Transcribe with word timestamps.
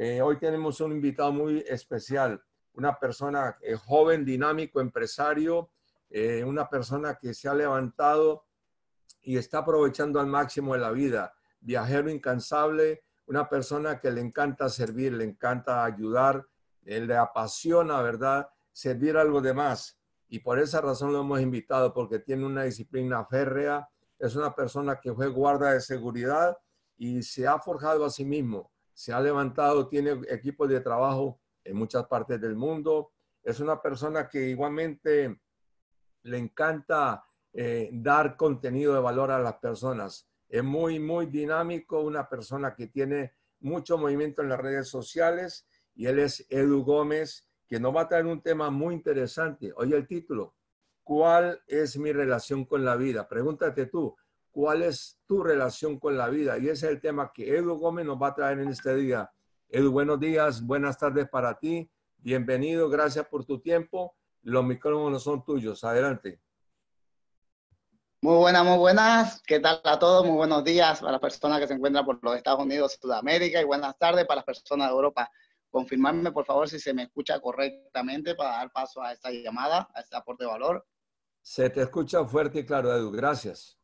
Eh, 0.00 0.22
hoy 0.22 0.38
tenemos 0.38 0.80
un 0.80 0.92
invitado 0.92 1.32
muy 1.32 1.58
especial, 1.66 2.40
una 2.74 2.96
persona 3.00 3.58
eh, 3.60 3.74
joven, 3.74 4.24
dinámico, 4.24 4.80
empresario, 4.80 5.72
eh, 6.08 6.44
una 6.44 6.70
persona 6.70 7.18
que 7.20 7.34
se 7.34 7.48
ha 7.48 7.54
levantado 7.54 8.44
y 9.22 9.38
está 9.38 9.58
aprovechando 9.58 10.20
al 10.20 10.28
máximo 10.28 10.74
de 10.74 10.80
la 10.82 10.92
vida, 10.92 11.34
viajero 11.58 12.08
incansable, 12.10 13.02
una 13.26 13.48
persona 13.48 13.98
que 13.98 14.12
le 14.12 14.20
encanta 14.20 14.68
servir, 14.68 15.14
le 15.14 15.24
encanta 15.24 15.84
ayudar, 15.84 16.46
le 16.84 17.16
apasiona, 17.16 18.00
¿verdad? 18.00 18.48
Servir 18.70 19.16
a 19.16 19.24
los 19.24 19.42
demás. 19.42 19.98
Y 20.28 20.38
por 20.38 20.60
esa 20.60 20.80
razón 20.80 21.12
lo 21.12 21.22
hemos 21.22 21.40
invitado, 21.40 21.92
porque 21.92 22.20
tiene 22.20 22.46
una 22.46 22.62
disciplina 22.62 23.24
férrea, 23.24 23.88
es 24.16 24.36
una 24.36 24.54
persona 24.54 25.00
que 25.00 25.12
fue 25.12 25.26
guarda 25.26 25.72
de 25.72 25.80
seguridad 25.80 26.56
y 26.96 27.20
se 27.24 27.48
ha 27.48 27.58
forjado 27.58 28.04
a 28.04 28.10
sí 28.10 28.24
mismo 28.24 28.70
se 28.98 29.12
ha 29.12 29.20
levantado, 29.20 29.86
tiene 29.86 30.22
equipos 30.28 30.68
de 30.68 30.80
trabajo 30.80 31.40
en 31.62 31.76
muchas 31.76 32.08
partes 32.08 32.40
del 32.40 32.56
mundo. 32.56 33.12
Es 33.44 33.60
una 33.60 33.80
persona 33.80 34.28
que 34.28 34.48
igualmente 34.48 35.40
le 36.22 36.38
encanta 36.38 37.24
eh, 37.52 37.90
dar 37.92 38.36
contenido 38.36 38.94
de 38.94 39.00
valor 39.00 39.30
a 39.30 39.38
las 39.38 39.54
personas. 39.58 40.28
Es 40.48 40.64
muy, 40.64 40.98
muy 40.98 41.26
dinámico, 41.26 42.00
una 42.00 42.28
persona 42.28 42.74
que 42.74 42.88
tiene 42.88 43.34
mucho 43.60 43.98
movimiento 43.98 44.42
en 44.42 44.48
las 44.48 44.58
redes 44.58 44.88
sociales 44.88 45.68
y 45.94 46.06
él 46.06 46.18
es 46.18 46.44
Edu 46.50 46.82
Gómez, 46.82 47.48
que 47.68 47.78
nos 47.78 47.94
va 47.94 48.00
a 48.00 48.08
traer 48.08 48.26
un 48.26 48.42
tema 48.42 48.68
muy 48.68 48.96
interesante. 48.96 49.72
Oye 49.76 49.94
el 49.94 50.08
título, 50.08 50.56
¿cuál 51.04 51.62
es 51.68 51.96
mi 51.98 52.10
relación 52.10 52.64
con 52.64 52.84
la 52.84 52.96
vida? 52.96 53.28
Pregúntate 53.28 53.86
tú, 53.86 54.16
cuál 54.58 54.82
es 54.82 55.20
tu 55.24 55.44
relación 55.44 56.00
con 56.00 56.18
la 56.18 56.28
vida. 56.28 56.58
Y 56.58 56.64
ese 56.64 56.86
es 56.86 56.92
el 56.94 57.00
tema 57.00 57.30
que 57.32 57.56
Edu 57.56 57.78
Gómez 57.78 58.04
nos 58.04 58.20
va 58.20 58.26
a 58.26 58.34
traer 58.34 58.58
en 58.58 58.70
este 58.70 58.92
día. 58.96 59.30
Edu, 59.68 59.92
buenos 59.92 60.18
días, 60.18 60.66
buenas 60.66 60.98
tardes 60.98 61.28
para 61.28 61.56
ti. 61.56 61.88
Bienvenido, 62.16 62.88
gracias 62.88 63.24
por 63.28 63.44
tu 63.44 63.60
tiempo. 63.60 64.16
Los 64.42 64.64
micrófonos 64.64 65.22
son 65.22 65.44
tuyos. 65.44 65.84
Adelante. 65.84 66.40
Muy 68.20 68.34
buenas, 68.34 68.64
muy 68.64 68.78
buenas. 68.78 69.40
¿Qué 69.46 69.60
tal 69.60 69.80
a 69.84 69.96
todos? 69.96 70.26
Muy 70.26 70.34
buenos 70.34 70.64
días 70.64 70.98
para 70.98 71.12
las 71.12 71.20
personas 71.20 71.60
que 71.60 71.68
se 71.68 71.74
encuentran 71.74 72.04
por 72.04 72.18
los 72.20 72.34
Estados 72.34 72.60
Unidos, 72.60 72.98
Sudamérica 73.00 73.60
y 73.60 73.64
buenas 73.64 73.96
tardes 73.96 74.26
para 74.26 74.38
las 74.38 74.44
personas 74.44 74.88
de 74.88 74.92
Europa. 74.92 75.30
Confirmarme, 75.70 76.32
por 76.32 76.44
favor, 76.44 76.68
si 76.68 76.80
se 76.80 76.92
me 76.92 77.04
escucha 77.04 77.38
correctamente 77.38 78.34
para 78.34 78.56
dar 78.56 78.72
paso 78.72 79.00
a 79.02 79.12
esta 79.12 79.30
llamada, 79.30 79.88
a 79.94 80.00
este 80.00 80.16
aporte 80.16 80.42
de 80.42 80.50
valor. 80.50 80.84
Se 81.42 81.70
te 81.70 81.82
escucha 81.82 82.24
fuerte 82.24 82.58
y 82.58 82.66
claro, 82.66 82.92
Edu. 82.92 83.12
Gracias. 83.12 83.77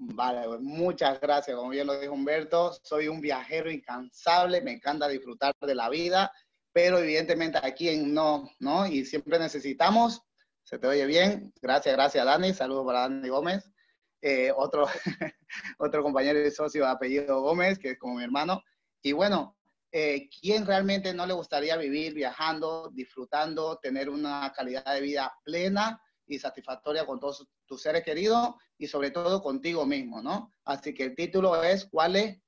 Vale, 0.00 0.46
pues 0.46 0.60
muchas 0.60 1.20
gracias. 1.20 1.56
Como 1.56 1.70
bien 1.70 1.88
lo 1.88 1.98
dijo 1.98 2.12
Humberto, 2.12 2.72
soy 2.84 3.08
un 3.08 3.20
viajero 3.20 3.68
incansable, 3.68 4.60
me 4.60 4.70
encanta 4.70 5.08
disfrutar 5.08 5.52
de 5.60 5.74
la 5.74 5.88
vida, 5.90 6.32
pero 6.72 6.98
evidentemente 6.98 7.58
aquí 7.60 7.88
en 7.88 8.14
no, 8.14 8.48
¿no? 8.60 8.86
Y 8.86 9.04
siempre 9.04 9.40
necesitamos, 9.40 10.22
se 10.62 10.78
te 10.78 10.86
oye 10.86 11.04
bien, 11.04 11.52
gracias, 11.60 11.96
gracias 11.96 12.24
Dani, 12.24 12.54
saludos 12.54 12.86
para 12.86 13.00
Dani 13.00 13.28
Gómez, 13.28 13.68
eh, 14.22 14.52
otro, 14.56 14.86
otro 15.78 16.04
compañero 16.04 16.46
y 16.46 16.50
socio 16.52 16.84
de 16.84 16.90
apellido 16.90 17.42
Gómez, 17.42 17.76
que 17.80 17.90
es 17.90 17.98
como 17.98 18.14
mi 18.14 18.22
hermano, 18.22 18.62
y 19.02 19.10
bueno, 19.10 19.56
eh, 19.90 20.28
¿quién 20.40 20.64
realmente 20.64 21.12
no 21.12 21.26
le 21.26 21.34
gustaría 21.34 21.76
vivir 21.76 22.14
viajando, 22.14 22.88
disfrutando, 22.94 23.78
tener 23.78 24.08
una 24.10 24.52
calidad 24.54 24.94
de 24.94 25.00
vida 25.00 25.32
plena? 25.42 26.00
Y 26.28 26.38
satisfactoria 26.38 27.06
con 27.06 27.18
todos 27.18 27.46
tus 27.66 27.82
seres 27.82 28.04
queridos 28.04 28.54
y 28.76 28.86
sobre 28.86 29.10
todo 29.10 29.42
contigo 29.42 29.86
mismo, 29.86 30.22
¿no? 30.22 30.54
Así 30.64 30.94
que 30.94 31.04
el 31.04 31.14
título 31.16 31.62
es 31.62 31.86
¿cuál 31.86 32.16
es 32.16 32.38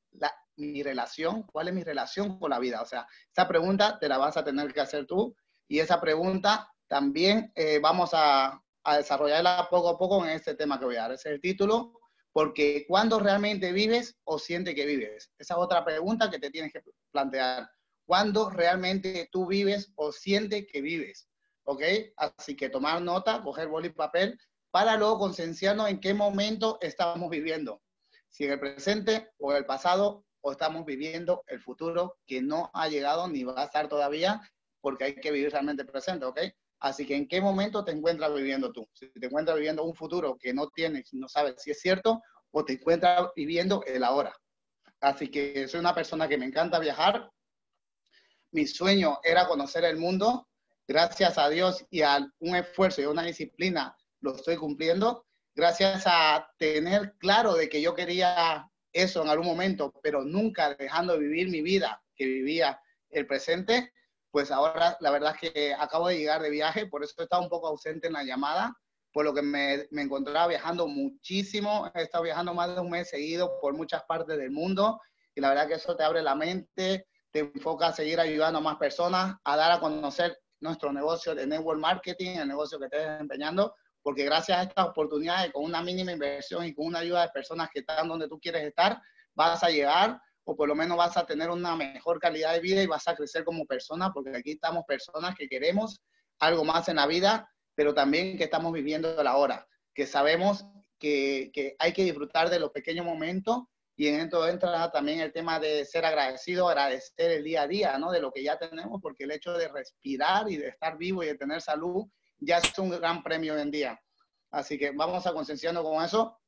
mi 0.56 0.82
relación? 0.82 1.42
¿Cuál 1.44 1.68
es 1.68 1.74
mi 1.74 1.82
relación 1.82 2.38
con 2.38 2.50
la 2.50 2.58
vida? 2.58 2.82
O 2.82 2.86
sea, 2.86 3.06
esa 3.32 3.48
pregunta 3.48 3.98
te 3.98 4.08
la 4.08 4.18
vas 4.18 4.36
a 4.36 4.44
tener 4.44 4.72
que 4.72 4.80
hacer 4.80 5.06
tú 5.06 5.34
y 5.66 5.78
esa 5.80 6.00
pregunta 6.00 6.68
también 6.88 7.52
eh, 7.54 7.78
vamos 7.80 8.10
a, 8.12 8.62
a, 8.84 8.96
desarrollarla 8.96 9.68
poco 9.70 9.88
a 9.90 9.98
poco 9.98 10.24
en 10.24 10.30
este 10.32 10.54
tema 10.54 10.78
que 10.78 10.84
voy 10.84 10.96
a 10.96 11.02
dar. 11.02 11.12
Ese 11.12 11.28
es 11.28 11.34
el 11.36 11.40
título, 11.40 12.00
porque 12.32 12.84
¿cuándo 12.86 13.18
realmente 13.18 13.72
vives 13.72 14.18
o 14.24 14.38
sientes 14.38 14.74
que 14.74 14.86
vives? 14.86 15.32
Esa 15.38 15.54
es 15.54 15.60
otra 15.60 15.84
pregunta 15.84 16.30
que 16.30 16.38
te 16.38 16.50
tienes 16.50 16.72
que 16.72 16.82
plantear. 17.12 17.70
¿Cuándo 18.04 18.50
realmente 18.50 19.28
tú 19.30 19.46
vives 19.46 19.92
o 19.94 20.10
sientes 20.10 20.66
que 20.66 20.80
vives? 20.80 21.29
¿Ok? 21.70 21.82
Así 22.16 22.56
que 22.56 22.68
tomar 22.68 23.00
nota, 23.00 23.40
coger 23.42 23.68
boli 23.68 23.88
y 23.88 23.92
papel, 23.92 24.36
para 24.72 24.96
luego 24.96 25.20
concienciarnos 25.20 25.88
en 25.88 26.00
qué 26.00 26.14
momento 26.14 26.78
estamos 26.80 27.30
viviendo. 27.30 27.80
Si 28.28 28.44
en 28.44 28.52
el 28.52 28.60
presente 28.60 29.30
o 29.38 29.52
en 29.52 29.58
el 29.58 29.66
pasado, 29.66 30.24
o 30.40 30.50
estamos 30.50 30.84
viviendo 30.84 31.44
el 31.46 31.60
futuro 31.60 32.16
que 32.26 32.42
no 32.42 32.70
ha 32.74 32.88
llegado 32.88 33.28
ni 33.28 33.44
va 33.44 33.62
a 33.62 33.66
estar 33.66 33.88
todavía, 33.88 34.40
porque 34.80 35.04
hay 35.04 35.14
que 35.14 35.30
vivir 35.30 35.52
realmente 35.52 35.82
el 35.82 35.88
presente, 35.88 36.24
¿ok? 36.24 36.40
Así 36.80 37.06
que 37.06 37.14
en 37.14 37.28
qué 37.28 37.40
momento 37.40 37.84
te 37.84 37.92
encuentras 37.92 38.34
viviendo 38.34 38.72
tú. 38.72 38.88
Si 38.92 39.08
te 39.12 39.26
encuentras 39.26 39.56
viviendo 39.56 39.84
un 39.84 39.94
futuro 39.94 40.36
que 40.40 40.52
no 40.52 40.70
tienes, 40.70 41.12
no 41.12 41.28
sabes 41.28 41.54
si 41.58 41.70
es 41.70 41.80
cierto, 41.80 42.20
o 42.50 42.64
te 42.64 42.72
encuentras 42.72 43.28
viviendo 43.36 43.84
el 43.86 44.02
ahora. 44.02 44.34
Así 45.00 45.30
que 45.30 45.68
soy 45.68 45.78
una 45.78 45.94
persona 45.94 46.26
que 46.26 46.38
me 46.38 46.46
encanta 46.46 46.80
viajar. 46.80 47.30
Mi 48.50 48.66
sueño 48.66 49.20
era 49.22 49.46
conocer 49.46 49.84
el 49.84 49.98
mundo 49.98 50.48
gracias 50.90 51.38
a 51.38 51.48
Dios 51.48 51.86
y 51.88 52.02
a 52.02 52.18
un 52.40 52.56
esfuerzo 52.56 53.00
y 53.00 53.04
a 53.04 53.10
una 53.10 53.22
disciplina, 53.22 53.96
lo 54.22 54.34
estoy 54.34 54.56
cumpliendo. 54.56 55.24
Gracias 55.54 56.02
a 56.04 56.50
tener 56.58 57.14
claro 57.18 57.54
de 57.54 57.68
que 57.68 57.80
yo 57.80 57.94
quería 57.94 58.68
eso 58.92 59.22
en 59.22 59.28
algún 59.28 59.46
momento, 59.46 59.92
pero 60.02 60.24
nunca 60.24 60.74
dejando 60.74 61.12
de 61.12 61.20
vivir 61.20 61.48
mi 61.48 61.62
vida 61.62 62.02
que 62.16 62.26
vivía 62.26 62.80
el 63.08 63.24
presente, 63.24 63.92
pues 64.32 64.50
ahora 64.50 64.96
la 64.98 65.12
verdad 65.12 65.36
es 65.40 65.52
que 65.52 65.74
acabo 65.74 66.08
de 66.08 66.18
llegar 66.18 66.42
de 66.42 66.50
viaje, 66.50 66.86
por 66.86 67.04
eso 67.04 67.14
he 67.18 67.22
estado 67.22 67.42
un 67.42 67.48
poco 67.48 67.68
ausente 67.68 68.08
en 68.08 68.14
la 68.14 68.24
llamada, 68.24 68.76
por 69.12 69.24
lo 69.24 69.32
que 69.32 69.42
me, 69.42 69.86
me 69.92 70.02
encontraba 70.02 70.48
viajando 70.48 70.88
muchísimo, 70.88 71.88
he 71.94 72.02
estado 72.02 72.24
viajando 72.24 72.52
más 72.52 72.74
de 72.74 72.80
un 72.80 72.90
mes 72.90 73.08
seguido 73.08 73.60
por 73.60 73.74
muchas 73.74 74.02
partes 74.08 74.36
del 74.36 74.50
mundo 74.50 75.00
y 75.36 75.40
la 75.40 75.50
verdad 75.50 75.68
que 75.68 75.74
eso 75.74 75.94
te 75.94 76.02
abre 76.02 76.20
la 76.20 76.34
mente, 76.34 77.06
te 77.30 77.38
enfoca 77.38 77.86
a 77.86 77.92
seguir 77.92 78.18
ayudando 78.18 78.58
a 78.58 78.62
más 78.62 78.76
personas, 78.76 79.36
a 79.44 79.56
dar 79.56 79.70
a 79.70 79.78
conocer 79.78 80.36
nuestro 80.60 80.92
negocio 80.92 81.34
de 81.34 81.46
network 81.46 81.80
marketing, 81.80 82.36
el 82.36 82.48
negocio 82.48 82.78
que 82.78 82.86
estés 82.86 83.06
desempeñando, 83.06 83.74
porque 84.02 84.24
gracias 84.24 84.58
a 84.58 84.62
estas 84.62 84.86
oportunidades, 84.86 85.52
con 85.52 85.64
una 85.64 85.82
mínima 85.82 86.12
inversión 86.12 86.64
y 86.64 86.74
con 86.74 86.86
una 86.86 87.00
ayuda 87.00 87.22
de 87.22 87.28
personas 87.30 87.68
que 87.72 87.80
están 87.80 88.08
donde 88.08 88.28
tú 88.28 88.38
quieres 88.38 88.62
estar, 88.62 89.00
vas 89.34 89.62
a 89.62 89.70
llegar 89.70 90.20
o 90.44 90.56
por 90.56 90.68
lo 90.68 90.74
menos 90.74 90.96
vas 90.96 91.16
a 91.16 91.26
tener 91.26 91.50
una 91.50 91.76
mejor 91.76 92.18
calidad 92.18 92.52
de 92.54 92.60
vida 92.60 92.82
y 92.82 92.86
vas 92.86 93.06
a 93.08 93.14
crecer 93.14 93.44
como 93.44 93.66
persona, 93.66 94.10
porque 94.12 94.36
aquí 94.36 94.52
estamos 94.52 94.84
personas 94.86 95.34
que 95.36 95.48
queremos 95.48 96.00
algo 96.38 96.64
más 96.64 96.88
en 96.88 96.96
la 96.96 97.06
vida, 97.06 97.48
pero 97.74 97.94
también 97.94 98.36
que 98.36 98.44
estamos 98.44 98.72
viviendo 98.72 99.22
la 99.22 99.36
hora, 99.36 99.66
que 99.94 100.06
sabemos 100.06 100.64
que, 100.98 101.50
que 101.52 101.76
hay 101.78 101.92
que 101.92 102.04
disfrutar 102.04 102.50
de 102.50 102.58
los 102.58 102.70
pequeños 102.70 103.04
momentos 103.04 103.64
y 104.00 104.08
en 104.08 104.18
esto 104.18 104.48
entra 104.48 104.90
también 104.90 105.20
el 105.20 105.30
tema 105.30 105.60
de 105.60 105.84
ser 105.84 106.06
agradecido, 106.06 106.70
agradecer 106.70 107.32
el 107.32 107.44
día 107.44 107.64
a 107.64 107.66
día, 107.66 107.98
¿no? 107.98 108.10
De 108.10 108.18
lo 108.18 108.32
que 108.32 108.42
ya 108.42 108.58
tenemos, 108.58 108.98
porque 109.02 109.24
el 109.24 109.30
hecho 109.30 109.52
de 109.52 109.68
respirar 109.68 110.50
y 110.50 110.56
de 110.56 110.68
estar 110.68 110.96
vivo 110.96 111.22
y 111.22 111.26
de 111.26 111.34
tener 111.34 111.60
salud 111.60 112.06
ya 112.38 112.56
es 112.56 112.78
un 112.78 112.88
gran 112.88 113.22
premio 113.22 113.52
hoy 113.52 113.60
en 113.60 113.70
día. 113.70 114.00
Así 114.52 114.78
que 114.78 114.92
vamos 114.92 115.26
a 115.26 115.34
concienciarnos 115.34 115.84
con 115.84 116.02
eso 116.02 116.40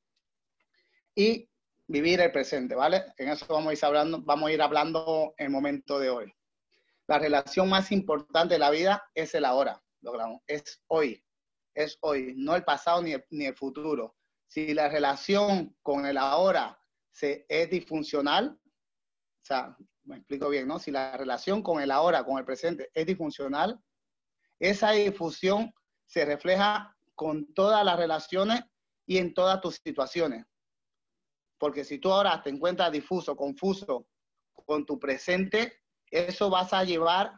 y 1.15 1.47
vivir 1.87 2.23
el 2.23 2.33
presente, 2.33 2.75
¿vale? 2.75 3.05
En 3.19 3.29
eso 3.29 3.45
vamos 3.47 3.69
a 3.69 3.75
ir 3.75 3.85
hablando, 3.85 4.23
vamos 4.23 4.49
a 4.49 4.53
ir 4.55 4.63
hablando 4.63 5.35
el 5.37 5.51
momento 5.51 5.99
de 5.99 6.09
hoy. 6.09 6.35
La 7.07 7.19
relación 7.19 7.69
más 7.69 7.93
importante 7.93 8.55
de 8.55 8.61
la 8.61 8.71
vida 8.71 9.11
es 9.15 9.35
el 9.35 9.45
ahora, 9.45 9.79
logramos, 10.01 10.41
es 10.47 10.83
hoy, 10.87 11.23
es 11.75 11.99
hoy, 12.01 12.33
no 12.35 12.57
el 12.57 12.65
pasado 12.65 13.03
ni 13.03 13.13
el, 13.13 13.23
ni 13.29 13.45
el 13.45 13.55
futuro. 13.55 14.17
Si 14.47 14.73
la 14.73 14.89
relación 14.89 15.77
con 15.83 16.07
el 16.07 16.17
ahora 16.17 16.79
se, 17.13 17.47
es 17.49 17.71
disfuncional, 17.71 18.59
o 18.59 19.45
sea, 19.45 19.77
me 20.05 20.17
explico 20.17 20.49
bien, 20.49 20.67
¿no? 20.67 20.79
Si 20.79 20.91
la 20.91 21.17
relación 21.17 21.63
con 21.63 21.81
el 21.81 21.91
ahora, 21.91 22.25
con 22.25 22.39
el 22.39 22.45
presente 22.45 22.91
es 22.95 23.07
disfuncional, 23.07 23.81
esa 24.59 24.93
difusión 24.93 25.73
se 26.07 26.25
refleja 26.25 26.97
con 27.15 27.53
todas 27.55 27.85
las 27.85 27.97
relaciones 27.97 28.63
y 29.07 29.19
en 29.19 29.35
todas 29.35 29.61
tus 29.61 29.77
situaciones. 29.77 30.45
Porque 31.59 31.85
si 31.85 31.99
tú 31.99 32.13
ahora 32.13 32.43
te 32.43 32.51
encuentras 32.51 32.91
difuso, 32.91 33.37
confuso 33.37 34.09
con 34.67 34.85
tu 34.85 34.99
presente, 34.99 35.81
eso 36.11 36.51
vas 36.51 36.73
a 36.73 36.85
llevar 36.85 37.33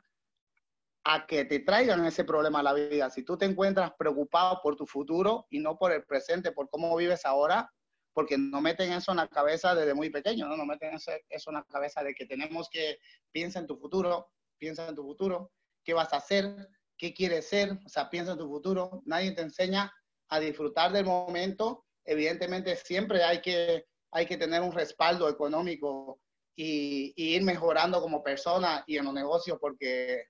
a 1.05 1.27
que 1.27 1.45
te 1.45 1.61
traigan 1.61 2.05
ese 2.07 2.25
problema 2.25 2.61
a 2.61 2.63
la 2.63 2.73
vida. 2.73 3.11
Si 3.11 3.23
tú 3.23 3.37
te 3.37 3.45
encuentras 3.45 3.93
preocupado 3.99 4.61
por 4.63 4.77
tu 4.77 4.87
futuro 4.87 5.47
y 5.51 5.59
no 5.59 5.77
por 5.77 5.93
el 5.93 6.05
presente, 6.05 6.53
por 6.53 6.71
cómo 6.71 6.97
vives 6.97 7.27
ahora, 7.27 7.71
porque 8.15 8.39
no 8.39 8.61
meten 8.61 8.93
eso 8.93 9.11
en 9.11 9.19
la 9.19 9.29
cabeza 9.29 9.75
desde 9.75 9.93
muy 9.93 10.09
pequeño, 10.09 10.49
¿no? 10.49 10.57
No 10.57 10.65
meten 10.65 10.95
eso, 10.95 11.51
en 11.51 11.55
la 11.55 11.65
cabeza 11.65 12.03
de 12.03 12.15
que 12.15 12.27
tenemos 12.27 12.71
que 12.71 12.99
piensa 13.33 13.59
en 13.59 13.67
tu 13.67 13.77
futuro, 13.77 14.31
piensa 14.57 14.89
en 14.89 14.95
tu 14.95 15.03
futuro, 15.03 15.53
qué 15.85 15.93
vas 15.93 16.13
a 16.13 16.19
hacer, 16.19 16.69
qué 16.97 17.13
quieres 17.13 17.49
ser, 17.49 17.73
o 17.85 17.89
sea, 17.89 18.09
piensa 18.09 18.33
en 18.33 18.39
tu 18.39 18.49
futuro. 18.49 19.03
Nadie 19.05 19.33
te 19.33 19.43
enseña 19.43 19.93
a 20.29 20.41
disfrutar 20.41 20.93
del 20.93 21.05
momento. 21.05 21.85
Evidentemente, 22.05 22.77
siempre 22.77 23.25
hay 23.25 23.43
que, 23.43 23.85
hay 24.13 24.27
que 24.27 24.37
tener 24.37 24.63
un 24.63 24.73
respaldo 24.73 25.29
económico 25.29 26.21
y, 26.57 27.13
y 27.17 27.35
ir 27.35 27.43
mejorando 27.43 28.01
como 28.01 28.23
persona 28.23 28.85
y 28.87 28.97
en 28.97 29.07
los 29.07 29.15
negocios 29.15 29.59
porque 29.61 30.29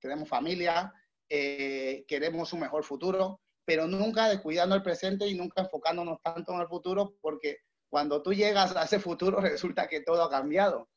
tenemos 0.00 0.28
familia, 0.28 0.92
eh, 1.28 2.04
queremos 2.08 2.52
un 2.52 2.60
mejor 2.60 2.84
futuro, 2.84 3.40
pero 3.64 3.86
nunca 3.86 4.28
descuidando 4.28 4.74
el 4.74 4.82
presente 4.82 5.26
y 5.26 5.34
nunca 5.34 5.62
enfocándonos 5.62 6.20
tanto 6.22 6.52
en 6.52 6.60
el 6.60 6.68
futuro, 6.68 7.14
porque 7.20 7.58
cuando 7.88 8.22
tú 8.22 8.32
llegas 8.32 8.74
a 8.76 8.84
ese 8.84 8.98
futuro 8.98 9.40
resulta 9.40 9.88
que 9.88 10.00
todo 10.00 10.22
ha 10.22 10.30
cambiado. 10.30 10.88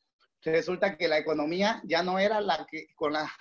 Resulta 0.41 0.95
que 0.95 1.07
la 1.07 1.17
economía 1.17 1.81
ya 1.85 2.03
no 2.03 2.19
era 2.19 2.39
la 2.39 2.65
que, 2.69 2.87
con, 2.95 3.13
la, 3.13 3.31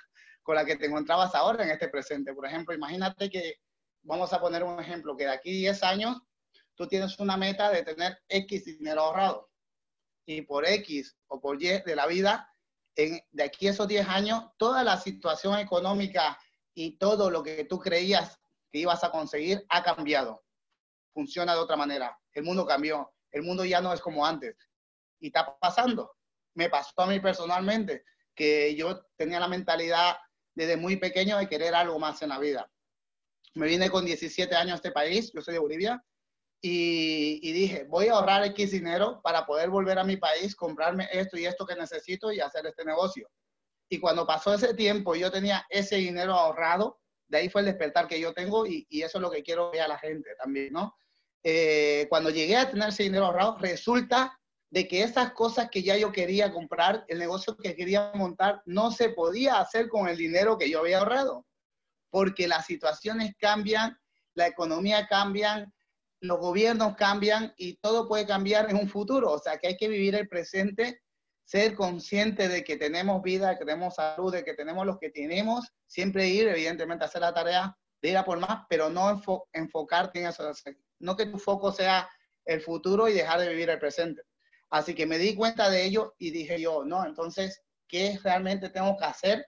con 0.43 0.57
la 0.57 0.65
que 0.65 0.77
te 0.77 0.87
encontrabas 0.87 1.35
ahora 1.35 1.65
en 1.65 1.71
este 1.71 1.89
presente. 1.89 2.33
Por 2.33 2.47
ejemplo, 2.47 2.75
imagínate 2.75 3.29
que, 3.29 3.57
vamos 4.03 4.33
a 4.33 4.41
poner 4.41 4.65
un 4.65 4.81
ejemplo, 4.81 5.17
que 5.17 5.25
de 5.25 5.33
aquí 5.33 5.53
10 5.53 5.83
años 5.83 6.21
tú 6.75 6.87
tienes 6.89 7.19
una 7.19 7.37
meta 7.37 7.71
de 7.71 7.83
tener 7.83 8.19
X 8.29 8.65
dinero 8.65 9.03
ahorrado. 9.03 9.51
Y 10.27 10.43
por 10.43 10.67
X 10.67 11.15
o 11.29 11.41
por 11.41 11.63
Y 11.63 11.83
de 11.83 11.97
la 11.97 12.07
vida 12.07 12.51
de 12.97 13.43
aquí 13.43 13.69
esos 13.69 13.89
10 13.89 14.09
años, 14.09 14.45
toda 14.57 14.85
la 14.85 14.99
situación 14.99 15.59
económica 15.59 16.39
y 16.75 16.97
todo 16.97 17.31
lo 17.31 17.43
que 17.43 17.65
tú 17.65 17.79
creías 17.79 18.41
que 18.75 18.81
ibas 18.81 19.05
a 19.05 19.11
conseguir 19.13 19.65
ha 19.69 19.85
cambiado. 19.85 20.43
Funciona 21.13 21.55
de 21.55 21.61
otra 21.61 21.77
manera. 21.77 22.19
El 22.33 22.43
mundo 22.43 22.67
cambió. 22.67 23.15
El 23.31 23.45
mundo 23.45 23.65
ya 23.65 23.81
no 23.81 23.93
es 23.93 24.01
como 24.01 24.27
antes. 24.27 24.57
Y 25.21 25.29
está 25.29 25.57
pasando. 25.61 26.17
Me 26.57 26.69
pasó 26.69 26.93
a 26.97 27.07
mí 27.07 27.21
personalmente 27.21 28.05
que 28.35 28.75
yo 28.75 29.07
tenía 29.17 29.39
la 29.39 29.47
mentalidad 29.47 30.17
desde 30.57 30.77
muy 30.77 30.97
pequeño 30.97 31.39
de 31.39 31.49
querer 31.49 31.73
algo 31.73 32.01
más 32.01 32.21
en 32.23 32.31
la 32.31 32.41
vida. 32.41 32.69
Me 33.55 33.69
vine 33.69 33.91
con 33.91 34.05
17 34.05 34.53
años 34.57 34.73
a 34.73 34.77
este 34.77 34.91
país, 34.91 35.31
yo 35.33 35.41
soy 35.41 35.55
de 35.55 35.61
Bolivia, 35.61 36.05
y, 36.61 37.53
dije, 37.53 37.85
voy 37.85 38.09
a 38.09 38.15
ahorrar 38.15 38.45
X 38.47 38.73
dinero 38.73 39.21
para 39.23 39.47
poder 39.47 39.71
volver 39.71 40.01
a 40.01 40.05
mi 40.05 40.17
país, 40.17 40.57
comprarme 40.57 41.09
esto 41.13 41.39
y 41.39 41.47
esto 41.47 41.65
que 41.65 41.77
necesito 41.77 42.33
y 42.33 42.41
hacer 42.41 42.67
este 42.67 42.85
negocio. 42.85 43.31
Y 43.89 44.01
cuando 44.01 44.27
pasó 44.27 44.53
ese 44.53 44.75
tiempo, 44.75 45.15
yo 45.15 45.31
tenía 45.31 45.65
ese 45.69 45.97
dinero 45.97 46.33
ahorrado, 46.33 46.99
de 47.35 47.41
ahí 47.41 47.49
fue 47.49 47.63
el 47.63 47.67
despertar 47.67 48.07
que 48.07 48.21
yo 48.21 48.33
tengo 48.33 48.65
y, 48.65 48.87
eso 48.91 49.19
es 49.19 49.23
lo 49.23 49.29
que 49.29 49.43
quiero 49.43 49.73
ver 49.73 49.81
a 49.81 49.89
la 49.89 49.99
gente 49.99 50.31
también, 50.39 50.73
¿no? 50.73 50.97
Eh, 51.43 52.07
cuando 52.09 52.31
llegué 52.31 52.57
a 52.57 52.71
tener 52.71 52.91
ese 52.91 53.03
dinero 53.03 53.27
ahorrado, 53.27 53.59
resulta 53.59 54.39
de 54.71 54.87
que 54.87 55.03
esas 55.03 55.33
cosas 55.33 55.69
que 55.69 55.83
ya 55.83 55.97
yo 55.97 56.13
quería 56.13 56.53
comprar, 56.53 57.05
el 57.09 57.19
negocio 57.19 57.57
que 57.57 57.75
quería 57.75 58.13
montar, 58.15 58.63
no 58.67 58.93
se 58.93 59.09
podía 59.09 59.59
hacer 59.59 59.89
con 59.89 60.09
el 60.09 60.17
dinero 60.17 60.57
que 60.57 60.71
yo 60.71 60.79
había 60.79 61.01
ahorrado, 61.01 61.45
porque 62.09 62.47
las 62.47 62.67
situaciones 62.67 63.35
cambian, 63.37 63.99
la 64.35 64.47
economía 64.47 65.09
cambia, 65.09 65.69
los 66.21 66.39
gobiernos 66.39 66.95
cambian 66.95 67.53
y 67.57 67.79
todo 67.79 68.07
puede 68.07 68.27
cambiar 68.27 68.71
en 68.71 68.77
un 68.77 68.89
futuro. 68.89 69.33
O 69.33 69.39
sea 69.41 69.59
que 69.59 69.67
hay 69.67 69.77
que 69.77 69.89
vivir 69.89 70.15
el 70.15 70.29
presente, 70.29 71.03
ser 71.45 71.75
consciente 71.75 72.49
de 72.49 72.65
que 72.65 72.77
tenemos 72.77 73.23
vida, 73.23 73.59
que 73.59 73.65
tenemos 73.65 73.95
salud, 73.95 74.33
de 74.33 74.45
que 74.45 74.55
tenemos 74.55 74.87
lo 74.87 74.99
que 74.99 75.11
tenemos, 75.11 75.67
siempre 75.87 76.29
ir, 76.29 76.49
evidentemente, 76.49 77.05
a 77.05 77.09
hacer 77.09 77.21
la 77.21 77.35
tarea 77.35 77.77
de 78.03 78.11
ir 78.11 78.17
a 78.17 78.25
por 78.25 78.39
más, 78.39 78.65
pero 78.69 78.91
no 78.91 79.23
enfocarte 79.53 80.21
en 80.21 80.27
eso. 80.27 80.51
No 80.99 81.17
que 81.17 81.27
tu 81.27 81.39
foco 81.39 81.73
sea 81.73 82.09
el 82.45 82.61
futuro 82.61 83.09
y 83.09 83.15
dejar 83.15 83.41
de 83.41 83.49
vivir 83.49 83.71
el 83.71 83.79
presente. 83.79 84.23
Así 84.71 84.95
que 84.95 85.07
me 85.07 85.19
di 85.19 85.35
cuenta 85.35 85.71
de 85.71 85.85
ello 85.85 86.15
y 86.19 86.31
dije 86.31 86.61
yo, 86.61 86.85
no, 86.85 87.07
entonces, 87.07 87.63
¿qué 87.87 88.19
realmente 88.23 88.71
tengo 88.71 88.97
que 88.97 89.05
hacer 89.05 89.47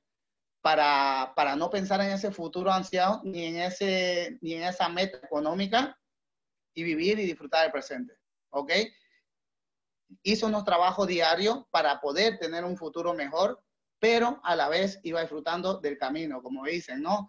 para, 0.63 1.33
para 1.37 1.57
no 1.57 1.71
pensar 1.71 2.01
en 2.01 2.11
ese 2.11 2.31
futuro 2.31 2.73
ansiado 2.73 3.21
ni 3.25 3.45
en, 3.47 3.57
ese, 3.57 4.39
ni 4.41 4.55
en 4.55 4.65
esa 4.65 4.89
meta 4.89 5.19
económica? 5.19 5.97
y 6.77 6.85
vivir 6.85 7.19
y 7.19 7.25
disfrutar 7.25 7.63
del 7.63 7.73
presente. 7.73 8.15
¿Ok? 8.51 8.71
Hizo 10.23 10.47
unos 10.47 10.65
trabajos 10.65 11.07
diarios 11.07 11.65
para 11.71 12.01
poder 12.01 12.39
tener 12.39 12.65
un 12.65 12.77
futuro 12.77 13.15
mejor, 13.15 13.63
pero 13.99 14.41
a 14.45 14.55
la 14.57 14.69
vez 14.69 15.01
iba 15.03 15.21
disfrutando 15.21 15.79
del 15.79 15.99
camino, 15.99 16.43
como 16.43 16.65
dicen, 16.65 17.03
¿no? 17.03 17.29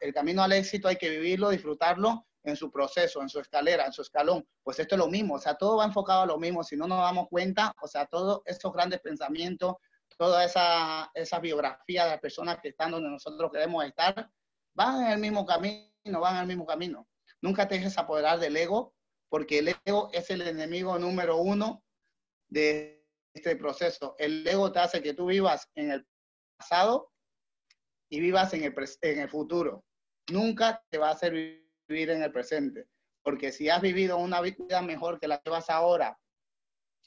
el 0.00 0.12
camino 0.12 0.42
al 0.42 0.52
éxito 0.52 0.88
hay 0.88 0.96
que 0.96 1.08
vivirlo, 1.08 1.48
disfrutarlo 1.50 2.26
en 2.42 2.56
su 2.56 2.70
proceso, 2.70 3.22
en 3.22 3.28
su 3.28 3.40
escalera, 3.40 3.86
en 3.86 3.92
su 3.92 4.02
escalón. 4.02 4.46
Pues 4.62 4.78
esto 4.78 4.94
es 4.94 4.98
lo 4.98 5.08
mismo, 5.08 5.34
o 5.34 5.38
sea, 5.38 5.54
todo 5.54 5.78
va 5.78 5.84
enfocado 5.84 6.22
a 6.22 6.26
lo 6.26 6.38
mismo. 6.38 6.62
Si 6.62 6.76
no 6.76 6.86
nos 6.86 7.00
damos 7.00 7.28
cuenta, 7.28 7.74
o 7.80 7.88
sea, 7.88 8.06
todos 8.06 8.42
esos 8.44 8.72
grandes 8.72 9.00
pensamientos, 9.00 9.76
toda 10.18 10.44
esa, 10.44 11.10
esa 11.14 11.40
biografía 11.40 12.04
de 12.04 12.10
las 12.10 12.20
personas 12.20 12.58
que 12.62 12.68
están 12.68 12.90
donde 12.90 13.08
nosotros 13.08 13.50
queremos 13.50 13.84
estar, 13.84 14.30
van 14.74 15.06
en 15.06 15.12
el 15.12 15.18
mismo 15.18 15.46
camino, 15.46 16.20
van 16.20 16.36
en 16.36 16.40
el 16.42 16.46
mismo 16.48 16.66
camino. 16.66 17.08
Nunca 17.40 17.66
te 17.66 17.76
dejes 17.76 17.96
apoderar 17.96 18.38
del 18.38 18.56
ego, 18.56 18.94
porque 19.28 19.60
el 19.60 19.74
ego 19.84 20.10
es 20.12 20.30
el 20.30 20.42
enemigo 20.42 20.98
número 20.98 21.38
uno 21.38 21.83
de 22.48 23.04
este 23.34 23.56
proceso. 23.56 24.14
El 24.18 24.46
ego 24.46 24.72
te 24.72 24.78
hace 24.78 25.02
que 25.02 25.14
tú 25.14 25.26
vivas 25.26 25.68
en 25.74 25.90
el 25.90 26.06
pasado 26.56 27.12
y 28.10 28.20
vivas 28.20 28.54
en 28.54 28.64
el, 28.64 28.74
en 29.02 29.18
el 29.18 29.28
futuro. 29.28 29.84
Nunca 30.30 30.82
te 30.90 30.98
va 30.98 31.08
a 31.08 31.12
hacer 31.12 31.32
vivir 31.88 32.10
en 32.10 32.22
el 32.22 32.32
presente, 32.32 32.86
porque 33.22 33.52
si 33.52 33.68
has 33.68 33.82
vivido 33.82 34.16
una 34.18 34.40
vida 34.40 34.82
mejor 34.82 35.20
que 35.20 35.28
la 35.28 35.38
que 35.38 35.50
vas 35.50 35.68
ahora 35.68 36.18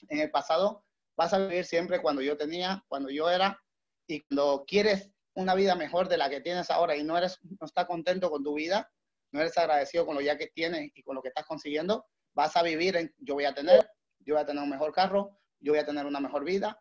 en 0.08 0.20
el 0.20 0.30
pasado, 0.30 0.84
vas 1.16 1.32
a 1.32 1.38
vivir 1.38 1.64
siempre 1.64 2.00
cuando 2.00 2.22
yo 2.22 2.36
tenía, 2.36 2.84
cuando 2.88 3.10
yo 3.10 3.28
era, 3.28 3.60
y 4.06 4.22
cuando 4.22 4.64
quieres 4.66 5.10
una 5.34 5.54
vida 5.54 5.74
mejor 5.74 6.08
de 6.08 6.16
la 6.16 6.30
que 6.30 6.40
tienes 6.40 6.70
ahora 6.70 6.96
y 6.96 7.04
no 7.04 7.16
eres, 7.16 7.38
no 7.42 7.66
estás 7.66 7.86
contento 7.86 8.30
con 8.30 8.42
tu 8.42 8.54
vida, 8.54 8.90
no 9.32 9.40
eres 9.40 9.56
agradecido 9.58 10.06
con 10.06 10.14
lo 10.14 10.20
ya 10.20 10.36
que 10.36 10.48
tienes 10.48 10.90
y 10.94 11.02
con 11.02 11.14
lo 11.14 11.22
que 11.22 11.28
estás 11.28 11.46
consiguiendo, 11.46 12.06
vas 12.34 12.56
a 12.56 12.62
vivir 12.62 12.96
en, 12.96 13.14
yo 13.18 13.34
voy 13.34 13.44
a 13.44 13.54
tener, 13.54 13.88
yo 14.28 14.34
voy 14.34 14.42
a 14.42 14.46
tener 14.46 14.62
un 14.62 14.68
mejor 14.68 14.92
carro, 14.92 15.38
yo 15.58 15.72
voy 15.72 15.80
a 15.80 15.86
tener 15.86 16.04
una 16.04 16.20
mejor 16.20 16.44
vida 16.44 16.78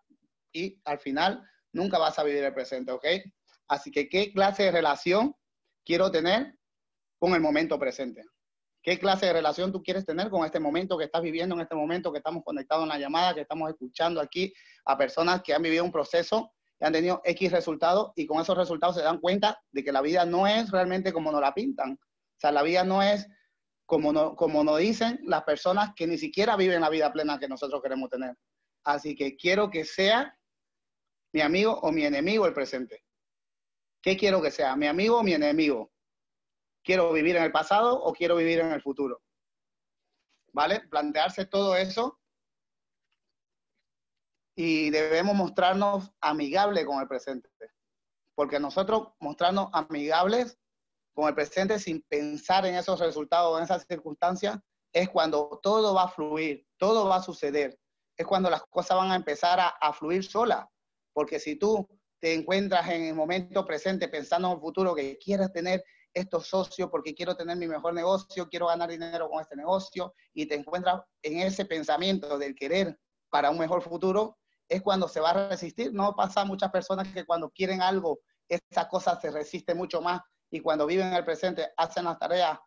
y 0.51 0.81
al 0.83 0.99
final 0.99 1.41
nunca 1.71 1.97
vas 1.97 2.19
a 2.19 2.23
vivir 2.25 2.43
el 2.43 2.53
presente, 2.53 2.91
¿ok? 2.91 3.05
Así 3.69 3.89
que, 3.89 4.09
¿qué 4.09 4.33
clase 4.33 4.63
de 4.63 4.71
relación 4.71 5.33
quiero 5.85 6.11
tener 6.11 6.55
con 7.17 7.33
el 7.35 7.39
momento 7.39 7.79
presente? 7.79 8.25
¿Qué 8.83 8.99
clase 8.99 9.27
de 9.27 9.33
relación 9.33 9.71
tú 9.71 9.81
quieres 9.81 10.05
tener 10.05 10.29
con 10.29 10.43
este 10.43 10.59
momento 10.59 10.97
que 10.97 11.05
estás 11.05 11.21
viviendo, 11.21 11.55
en 11.55 11.61
este 11.61 11.73
momento 11.73 12.11
que 12.11 12.17
estamos 12.17 12.43
conectados 12.43 12.83
en 12.83 12.89
la 12.89 12.99
llamada, 12.99 13.33
que 13.33 13.41
estamos 13.41 13.69
escuchando 13.69 14.19
aquí 14.19 14.53
a 14.83 14.97
personas 14.97 15.41
que 15.41 15.53
han 15.53 15.61
vivido 15.61 15.85
un 15.85 15.91
proceso, 15.91 16.51
que 16.77 16.85
han 16.85 16.91
tenido 16.91 17.21
X 17.23 17.49
resultados 17.53 18.11
y 18.17 18.25
con 18.25 18.41
esos 18.41 18.57
resultados 18.57 18.97
se 18.97 19.03
dan 19.03 19.19
cuenta 19.19 19.57
de 19.71 19.85
que 19.85 19.93
la 19.93 20.01
vida 20.01 20.25
no 20.25 20.47
es 20.47 20.69
realmente 20.69 21.13
como 21.13 21.31
nos 21.31 21.39
la 21.39 21.53
pintan, 21.53 21.93
o 21.93 22.39
sea, 22.39 22.51
la 22.51 22.61
vida 22.61 22.83
no 22.83 23.01
es 23.01 23.25
como, 23.87 24.11
no, 24.11 24.35
como 24.35 24.63
nos 24.63 24.79
dicen 24.79 25.19
las 25.23 25.43
personas 25.43 25.93
que 25.95 26.05
ni 26.05 26.17
siquiera 26.17 26.57
viven 26.57 26.81
la 26.81 26.89
vida 26.89 27.11
plena 27.11 27.39
que 27.39 27.47
nosotros 27.47 27.81
queremos 27.81 28.09
tener. 28.09 28.35
Así 28.83 29.15
que 29.15 29.35
quiero 29.37 29.71
que 29.71 29.85
sea 29.85 30.37
mi 31.33 31.41
amigo 31.41 31.79
o 31.79 31.91
mi 31.91 32.03
enemigo 32.05 32.45
el 32.45 32.53
presente. 32.53 33.03
¿Qué 34.01 34.17
quiero 34.17 34.41
que 34.41 34.51
sea? 34.51 34.75
¿Mi 34.75 34.87
amigo 34.87 35.17
o 35.17 35.23
mi 35.23 35.33
enemigo? 35.33 35.91
¿Quiero 36.83 37.11
vivir 37.13 37.37
en 37.37 37.43
el 37.43 37.51
pasado 37.51 38.01
o 38.03 38.13
quiero 38.13 38.35
vivir 38.35 38.59
en 38.59 38.73
el 38.73 38.81
futuro? 38.81 39.21
¿Vale? 40.51 40.81
Plantearse 40.89 41.45
todo 41.45 41.75
eso 41.77 42.19
y 44.55 44.89
debemos 44.89 45.35
mostrarnos 45.35 46.11
amigables 46.19 46.85
con 46.85 46.99
el 46.99 47.07
presente. 47.07 47.49
Porque 48.35 48.59
nosotros 48.59 49.13
mostrarnos 49.19 49.69
amigables 49.71 50.59
con 51.17 51.27
el 51.27 51.33
presente 51.33 51.79
sin 51.79 52.03
pensar 52.03 52.63
en 52.67 52.75
esos 52.75 52.99
resultados, 52.99 53.57
en 53.57 53.63
esas 53.63 53.87
circunstancias, 53.89 54.59
es 54.93 55.09
cuando 55.09 55.59
todo 55.63 55.95
va 55.95 56.03
a 56.03 56.07
fluir, 56.09 56.67
todo 56.77 57.07
va 57.07 57.15
a 57.15 57.23
suceder. 57.23 57.75
Es 58.15 58.27
cuando 58.27 58.51
las 58.51 58.61
cosas 58.69 58.97
van 58.97 59.09
a 59.09 59.15
empezar 59.15 59.59
a, 59.59 59.93
fluir 59.93 60.23
sola. 60.23 60.69
Porque 61.13 61.39
si 61.39 61.55
tú 61.55 61.89
te 62.19 62.35
encuentras 62.35 62.87
en 62.89 63.05
el 63.05 63.15
momento 63.15 63.65
presente 63.65 64.09
pensando 64.09 64.49
en 64.49 64.53
el 64.53 64.59
futuro 64.59 64.93
que 64.93 65.17
quieres 65.17 65.51
tener 65.51 65.83
estos 66.13 66.49
socios 66.49 66.87
porque 66.91 67.15
quiero 67.15 67.35
tener 67.35 67.57
mi 67.57 67.67
mejor 67.67 67.95
negocio, 67.95 68.47
quiero 68.47 68.67
ganar 68.67 68.87
dinero 68.87 69.27
con 69.27 69.41
este 69.41 69.55
negocio 69.55 70.13
y 70.35 70.45
te 70.45 70.53
encuentras 70.53 71.01
en 71.23 71.39
ese 71.39 71.65
pensamiento 71.65 72.37
del 72.37 72.53
querer 72.53 72.95
para 73.31 73.49
un 73.49 73.57
mejor 73.57 73.81
futuro, 73.81 74.37
es 74.69 74.83
cuando 74.83 75.07
se 75.07 75.19
va 75.19 75.31
a 75.31 75.49
resistir. 75.49 75.91
No 75.93 76.15
pasa 76.15 76.45
muchas 76.45 76.69
personas 76.69 77.07
que 77.11 77.25
cuando 77.25 77.49
quieren 77.49 77.81
algo, 77.81 78.19
esa 78.47 78.87
cosa 78.87 79.19
se 79.19 79.31
resiste 79.31 79.73
mucho 79.73 79.99
más 79.99 80.21
y 80.49 80.59
cuando 80.59 80.85
viven 80.85 81.07
en 81.07 81.13
el 81.13 81.25
presente 81.25 81.71
hacen 81.77 82.05
las 82.05 82.17
tareas, 82.17 82.59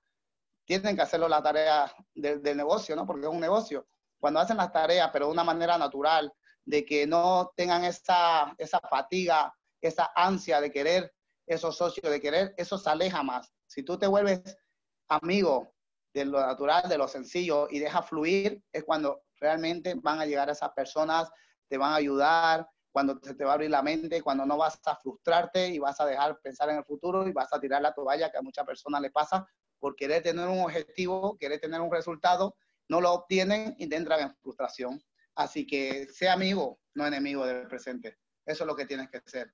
tienen 0.64 0.94
que 0.94 1.02
hacerlo 1.02 1.28
la 1.28 1.42
tarea 1.42 1.92
del, 2.14 2.56
negocio, 2.56 2.94
¿no? 2.94 3.06
Porque 3.06 3.26
es 3.26 3.32
un 3.32 3.40
negocio. 3.40 3.86
Cuando 4.18 4.40
hacen 4.40 4.56
las 4.56 4.70
tareas, 4.70 5.10
pero 5.12 5.26
de 5.26 5.32
una 5.32 5.44
manera 5.44 5.76
natural, 5.78 6.32
de 6.64 6.84
que 6.84 7.06
no 7.06 7.52
tengan 7.56 7.84
esa, 7.84 8.54
esa 8.58 8.78
fatiga, 8.80 9.52
esa 9.80 10.12
ansia 10.14 10.60
de 10.60 10.70
querer 10.70 11.12
esos 11.54 11.76
socios, 11.76 12.10
de 12.10 12.20
querer, 12.20 12.54
eso 12.56 12.78
se 12.78 12.88
aleja 12.88 13.22
más. 13.22 13.52
Si 13.66 13.82
tú 13.82 13.98
te 13.98 14.06
vuelves 14.06 14.56
amigo 15.08 15.74
de 16.14 16.24
lo 16.24 16.40
natural, 16.40 16.88
de 16.88 16.96
lo 16.96 17.08
sencillo 17.08 17.66
y 17.68 17.80
deja 17.80 18.02
fluir, 18.02 18.62
es 18.72 18.84
cuando 18.84 19.24
realmente 19.36 19.94
van 19.96 20.20
a 20.20 20.26
llegar 20.26 20.48
esas 20.48 20.70
personas, 20.72 21.28
te 21.68 21.76
van 21.76 21.92
a 21.92 21.96
ayudar, 21.96 22.68
cuando 22.92 23.20
se 23.22 23.34
te 23.34 23.44
va 23.44 23.52
a 23.52 23.54
abrir 23.54 23.70
la 23.70 23.82
mente, 23.82 24.22
cuando 24.22 24.44
no 24.44 24.56
vas 24.56 24.80
a 24.84 24.96
frustrarte 24.96 25.68
y 25.68 25.78
vas 25.78 26.00
a 26.00 26.06
dejar 26.06 26.38
pensar 26.40 26.70
en 26.70 26.78
el 26.78 26.84
futuro 26.84 27.26
y 27.26 27.32
vas 27.32 27.52
a 27.52 27.60
tirar 27.60 27.82
la 27.82 27.94
toalla 27.94 28.30
que 28.30 28.38
a 28.38 28.42
muchas 28.42 28.66
personas 28.66 29.00
le 29.00 29.10
pasa 29.10 29.46
por 29.78 29.96
querer 29.96 30.22
tener 30.22 30.46
un 30.46 30.60
objetivo, 30.60 31.36
querer 31.38 31.60
tener 31.60 31.80
un 31.80 31.90
resultado, 31.90 32.56
no 32.88 33.00
lo 33.00 33.12
obtienen 33.12 33.74
y 33.78 33.88
te 33.88 33.96
entran 33.96 34.20
en 34.20 34.36
frustración. 34.36 35.02
Así 35.34 35.66
que 35.66 36.06
sea 36.12 36.34
amigo, 36.34 36.80
no 36.94 37.06
enemigo 37.06 37.46
del 37.46 37.66
presente. 37.66 38.18
Eso 38.44 38.64
es 38.64 38.66
lo 38.66 38.76
que 38.76 38.86
tienes 38.86 39.08
que 39.08 39.20
ser. 39.24 39.52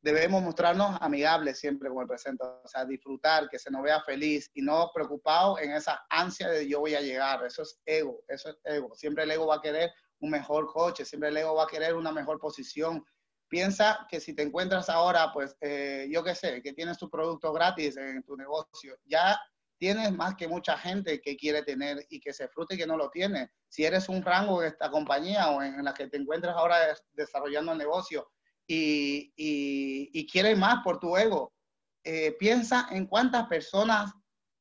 Debemos 0.00 0.42
mostrarnos 0.42 0.96
amigables 1.00 1.58
siempre 1.58 1.88
con 1.88 2.02
el 2.02 2.06
presente, 2.06 2.44
o 2.44 2.68
sea, 2.68 2.84
disfrutar, 2.84 3.48
que 3.48 3.58
se 3.58 3.70
nos 3.70 3.82
vea 3.82 4.00
feliz 4.02 4.48
y 4.54 4.62
no 4.62 4.90
preocupado 4.94 5.58
en 5.58 5.72
esa 5.72 6.06
ansia 6.08 6.48
de 6.48 6.68
yo 6.68 6.80
voy 6.80 6.94
a 6.94 7.00
llegar. 7.00 7.44
Eso 7.44 7.62
es 7.62 7.80
ego, 7.84 8.22
eso 8.28 8.50
es 8.50 8.58
ego. 8.62 8.94
Siempre 8.94 9.24
el 9.24 9.30
ego 9.32 9.46
va 9.46 9.56
a 9.56 9.60
querer 9.62 9.90
un 10.20 10.30
mejor 10.30 10.66
coche, 10.66 11.04
siempre 11.04 11.28
el 11.28 11.36
ego 11.36 11.54
va 11.54 11.64
a 11.64 11.68
querer 11.68 11.94
una 11.94 12.12
mejor 12.12 12.38
posición. 12.38 13.04
Piensa 13.48 14.06
que 14.10 14.20
si 14.20 14.34
te 14.34 14.42
encuentras 14.42 14.88
ahora, 14.88 15.32
pues 15.32 15.56
eh, 15.60 16.08
yo 16.10 16.22
qué 16.22 16.34
sé, 16.34 16.60
que 16.62 16.72
tienes 16.72 16.98
tu 16.98 17.08
producto 17.08 17.52
gratis 17.52 17.96
en 17.96 18.22
tu 18.22 18.36
negocio, 18.36 18.96
ya 19.04 19.38
tienes 19.78 20.12
más 20.12 20.34
que 20.34 20.48
mucha 20.48 20.76
gente 20.76 21.20
que 21.20 21.36
quiere 21.36 21.62
tener 21.62 22.04
y 22.10 22.20
que 22.20 22.32
se 22.32 22.48
frute 22.48 22.74
y 22.74 22.78
que 22.78 22.86
no 22.86 22.96
lo 22.96 23.10
tiene. 23.10 23.50
Si 23.68 23.84
eres 23.84 24.08
un 24.08 24.22
rango 24.22 24.62
en 24.62 24.68
esta 24.68 24.90
compañía 24.90 25.50
o 25.50 25.62
en, 25.62 25.82
la 25.84 25.94
que 25.94 26.08
te 26.08 26.16
encuentras 26.16 26.54
ahora 26.56 26.76
desarrollando 27.12 27.72
el 27.72 27.78
negocio 27.78 28.28
y, 28.66 29.32
y, 29.36 30.26
quieres 30.26 30.58
más 30.58 30.82
por 30.82 30.98
tu 30.98 31.16
ego, 31.16 31.54
eh, 32.04 32.32
piensa 32.38 32.88
en 32.90 33.06
cuántas 33.06 33.46
personas 33.46 34.12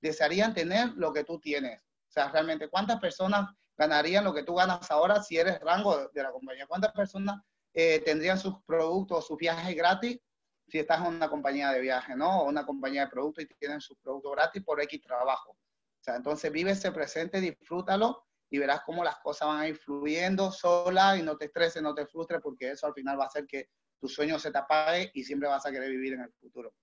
desearían 0.02 0.54
tener 0.54 0.94
lo 0.96 1.12
que 1.12 1.24
tú 1.24 1.40
tienes. 1.40 1.82
O 1.82 2.12
sea, 2.12 2.30
realmente, 2.30 2.70
cuántas 2.70 3.00
personas 3.00 3.50
ganarían 3.77 4.24
lo 4.24 4.34
que 4.34 4.43
tú 4.43 4.55
ganas 4.55 4.89
ahora 4.91 5.22
si 5.22 5.38
eres 5.38 5.60
rango 5.62 6.10
de, 6.10 6.24
la 6.24 6.31
compañía. 6.31 6.65
¿Cuántas 6.67 6.91
personas 6.91 7.41
eh, 7.74 8.00
tendrían 8.00 8.39
sus 8.39 8.55
productos, 8.65 9.27
sus 9.27 9.38
viajes 9.38 9.75
gratis 9.75 10.19
si 10.67 10.79
estás 10.79 11.00
en 11.00 11.15
una 11.15 11.29
compañía 11.29 11.72
de 11.72 11.79
viaje, 11.79 12.15
¿no? 12.15 12.41
O 12.41 12.46
una 12.46 12.65
compañía 12.65 13.05
de 13.05 13.12
productos 13.12 13.43
y 13.43 13.48
tienen 13.55 13.79
sus 13.79 13.98
productos 14.00 14.34
gratis 14.34 14.63
por 14.63 14.81
X 14.81 15.01
trabajo. 15.01 15.51
O 15.51 16.03
sea, 16.03 16.15
entonces 16.15 16.51
vive 16.51 16.72
ese 16.72 16.91
presente, 16.91 17.39
disfrútalo 17.39 18.25
y 18.50 18.57
verás 18.57 18.81
cómo 18.86 19.03
las 19.03 19.17
cosas 19.19 19.48
van 19.48 19.62
a 19.62 19.67
ir 19.67 19.77
fluyendo 19.77 20.51
sola 20.51 21.17
y 21.17 21.24
no 21.24 21.38
te 21.38 21.46
estreses, 21.46 21.81
no 21.81 21.93
te 21.93 22.05
frustres 22.05 22.41
porque 22.41 22.72
eso 22.72 22.86
al 22.88 22.93
final 22.93 23.19
va 23.19 23.25
a 23.25 23.27
hacer 23.27 23.46
que 23.46 23.69
tu 24.00 24.07
sueño 24.07 24.38
se 24.39 24.51
te 24.51 24.57
apague 24.57 25.12
y 25.13 25.24
siempre 25.24 25.50
vas 25.50 25.65
a 25.65 25.72
querer 25.72 25.89
vivir 25.89 26.13
en 26.13 26.22
el 26.22 26.34
futuro. 26.34 26.74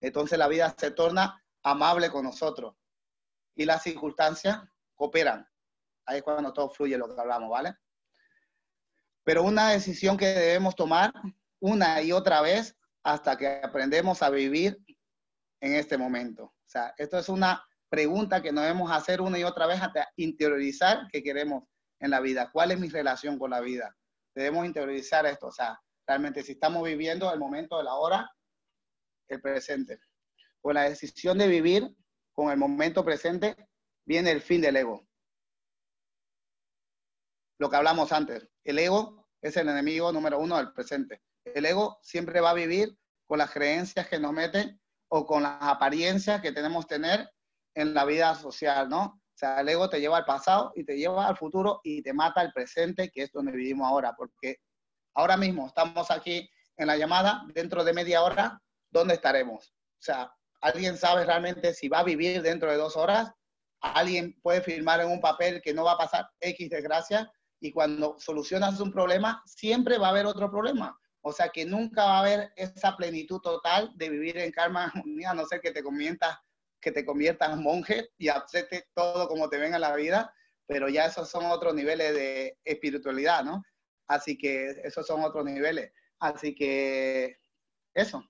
Entonces 0.00 0.38
la 0.38 0.48
vida 0.48 0.74
se 0.76 0.90
torna 0.92 1.44
amable 1.62 2.10
con 2.10 2.24
nosotros 2.24 2.74
y 3.54 3.64
las 3.64 3.82
circunstancias 3.82 4.60
cooperan. 4.94 5.48
Ahí 6.06 6.18
es 6.18 6.22
cuando 6.22 6.52
todo 6.52 6.70
fluye 6.70 6.96
lo 6.98 7.14
que 7.14 7.20
hablamos, 7.20 7.50
¿vale? 7.50 7.74
Pero 9.24 9.42
una 9.44 9.70
decisión 9.70 10.16
que 10.16 10.26
debemos 10.26 10.74
tomar 10.74 11.12
una 11.60 12.02
y 12.02 12.12
otra 12.12 12.40
vez 12.40 12.76
hasta 13.04 13.36
que 13.36 13.60
aprendemos 13.62 14.22
a 14.22 14.30
vivir 14.30 14.78
en 15.60 15.74
este 15.74 15.96
momento. 15.96 16.44
O 16.44 16.66
sea, 16.66 16.92
esto 16.98 17.18
es 17.18 17.28
una 17.28 17.64
pregunta 17.88 18.42
que 18.42 18.52
nos 18.52 18.64
debemos 18.64 18.90
hacer 18.90 19.20
una 19.20 19.38
y 19.38 19.44
otra 19.44 19.66
vez 19.66 19.80
hasta 19.80 20.08
interiorizar 20.16 21.06
qué 21.12 21.22
queremos 21.22 21.64
en 22.00 22.10
la 22.10 22.20
vida. 22.20 22.50
¿Cuál 22.50 22.72
es 22.72 22.80
mi 22.80 22.88
relación 22.88 23.38
con 23.38 23.50
la 23.50 23.60
vida? 23.60 23.96
Debemos 24.34 24.66
interiorizar 24.66 25.26
esto. 25.26 25.48
O 25.48 25.52
sea, 25.52 25.80
realmente 26.06 26.42
si 26.42 26.52
estamos 26.52 26.82
viviendo 26.82 27.32
el 27.32 27.38
momento 27.38 27.78
de 27.78 27.84
la 27.84 27.94
hora, 27.94 28.30
el 29.28 29.40
presente. 29.40 30.00
Con 30.60 30.74
la 30.74 30.82
decisión 30.82 31.38
de 31.38 31.48
vivir 31.48 31.94
con 32.32 32.50
el 32.50 32.56
momento 32.56 33.04
presente, 33.04 33.56
viene 34.04 34.30
el 34.30 34.40
fin 34.40 34.60
del 34.60 34.76
ego. 34.76 35.06
Lo 37.62 37.70
que 37.70 37.76
hablamos 37.76 38.10
antes, 38.10 38.48
el 38.64 38.76
ego 38.76 39.28
es 39.40 39.56
el 39.56 39.68
enemigo 39.68 40.10
número 40.10 40.40
uno 40.40 40.56
del 40.56 40.72
presente. 40.72 41.22
El 41.44 41.64
ego 41.64 41.96
siempre 42.02 42.40
va 42.40 42.50
a 42.50 42.54
vivir 42.54 42.98
con 43.24 43.38
las 43.38 43.52
creencias 43.52 44.08
que 44.08 44.18
nos 44.18 44.32
meten 44.32 44.80
o 45.06 45.24
con 45.24 45.44
las 45.44 45.58
apariencias 45.60 46.42
que 46.42 46.50
tenemos 46.50 46.88
tener 46.88 47.30
en 47.76 47.94
la 47.94 48.04
vida 48.04 48.34
social, 48.34 48.88
¿no? 48.88 49.04
O 49.04 49.36
sea, 49.36 49.60
el 49.60 49.68
ego 49.68 49.88
te 49.88 50.00
lleva 50.00 50.16
al 50.16 50.24
pasado 50.24 50.72
y 50.74 50.82
te 50.82 50.96
lleva 50.96 51.28
al 51.28 51.36
futuro 51.36 51.80
y 51.84 52.02
te 52.02 52.12
mata 52.12 52.40
al 52.40 52.52
presente, 52.52 53.12
que 53.12 53.22
es 53.22 53.30
donde 53.30 53.52
vivimos 53.52 53.86
ahora, 53.86 54.12
porque 54.16 54.56
ahora 55.14 55.36
mismo 55.36 55.68
estamos 55.68 56.10
aquí 56.10 56.50
en 56.76 56.88
la 56.88 56.96
llamada, 56.96 57.44
dentro 57.54 57.84
de 57.84 57.92
media 57.92 58.24
hora, 58.24 58.60
¿dónde 58.90 59.14
estaremos? 59.14 59.72
O 60.00 60.02
sea, 60.02 60.34
¿alguien 60.62 60.96
sabe 60.96 61.24
realmente 61.24 61.74
si 61.74 61.88
va 61.88 62.00
a 62.00 62.04
vivir 62.04 62.42
dentro 62.42 62.72
de 62.72 62.76
dos 62.76 62.96
horas? 62.96 63.30
¿Alguien 63.80 64.36
puede 64.42 64.62
firmar 64.62 65.00
en 65.00 65.12
un 65.12 65.20
papel 65.20 65.62
que 65.62 65.72
no 65.72 65.84
va 65.84 65.92
a 65.92 65.98
pasar 65.98 66.28
X 66.40 66.68
desgracia? 66.68 67.30
Y 67.62 67.70
cuando 67.70 68.16
solucionas 68.18 68.80
un 68.80 68.90
problema, 68.90 69.40
siempre 69.46 69.96
va 69.96 70.08
a 70.08 70.10
haber 70.10 70.26
otro 70.26 70.50
problema. 70.50 70.98
O 71.20 71.32
sea 71.32 71.48
que 71.50 71.64
nunca 71.64 72.04
va 72.04 72.16
a 72.16 72.20
haber 72.20 72.52
esa 72.56 72.96
plenitud 72.96 73.38
total 73.40 73.92
de 73.94 74.10
vivir 74.10 74.36
en 74.36 74.50
karma 74.50 74.86
armonía, 74.86 75.30
a 75.30 75.34
no 75.34 75.46
ser 75.46 75.60
que 75.60 75.70
te 75.70 75.80
conviertas, 75.80 76.36
que 76.80 76.90
te 76.90 77.06
conviertas 77.06 77.56
monje 77.56 78.10
y 78.18 78.28
aceptes 78.28 78.84
todo 78.94 79.28
como 79.28 79.48
te 79.48 79.58
venga 79.58 79.78
la 79.78 79.94
vida, 79.94 80.34
pero 80.66 80.88
ya 80.88 81.06
esos 81.06 81.30
son 81.30 81.46
otros 81.46 81.72
niveles 81.72 82.12
de 82.14 82.58
espiritualidad, 82.64 83.44
¿no? 83.44 83.62
Así 84.08 84.36
que 84.36 84.80
esos 84.82 85.06
son 85.06 85.22
otros 85.22 85.44
niveles. 85.44 85.92
Así 86.18 86.56
que 86.56 87.38
eso, 87.94 88.28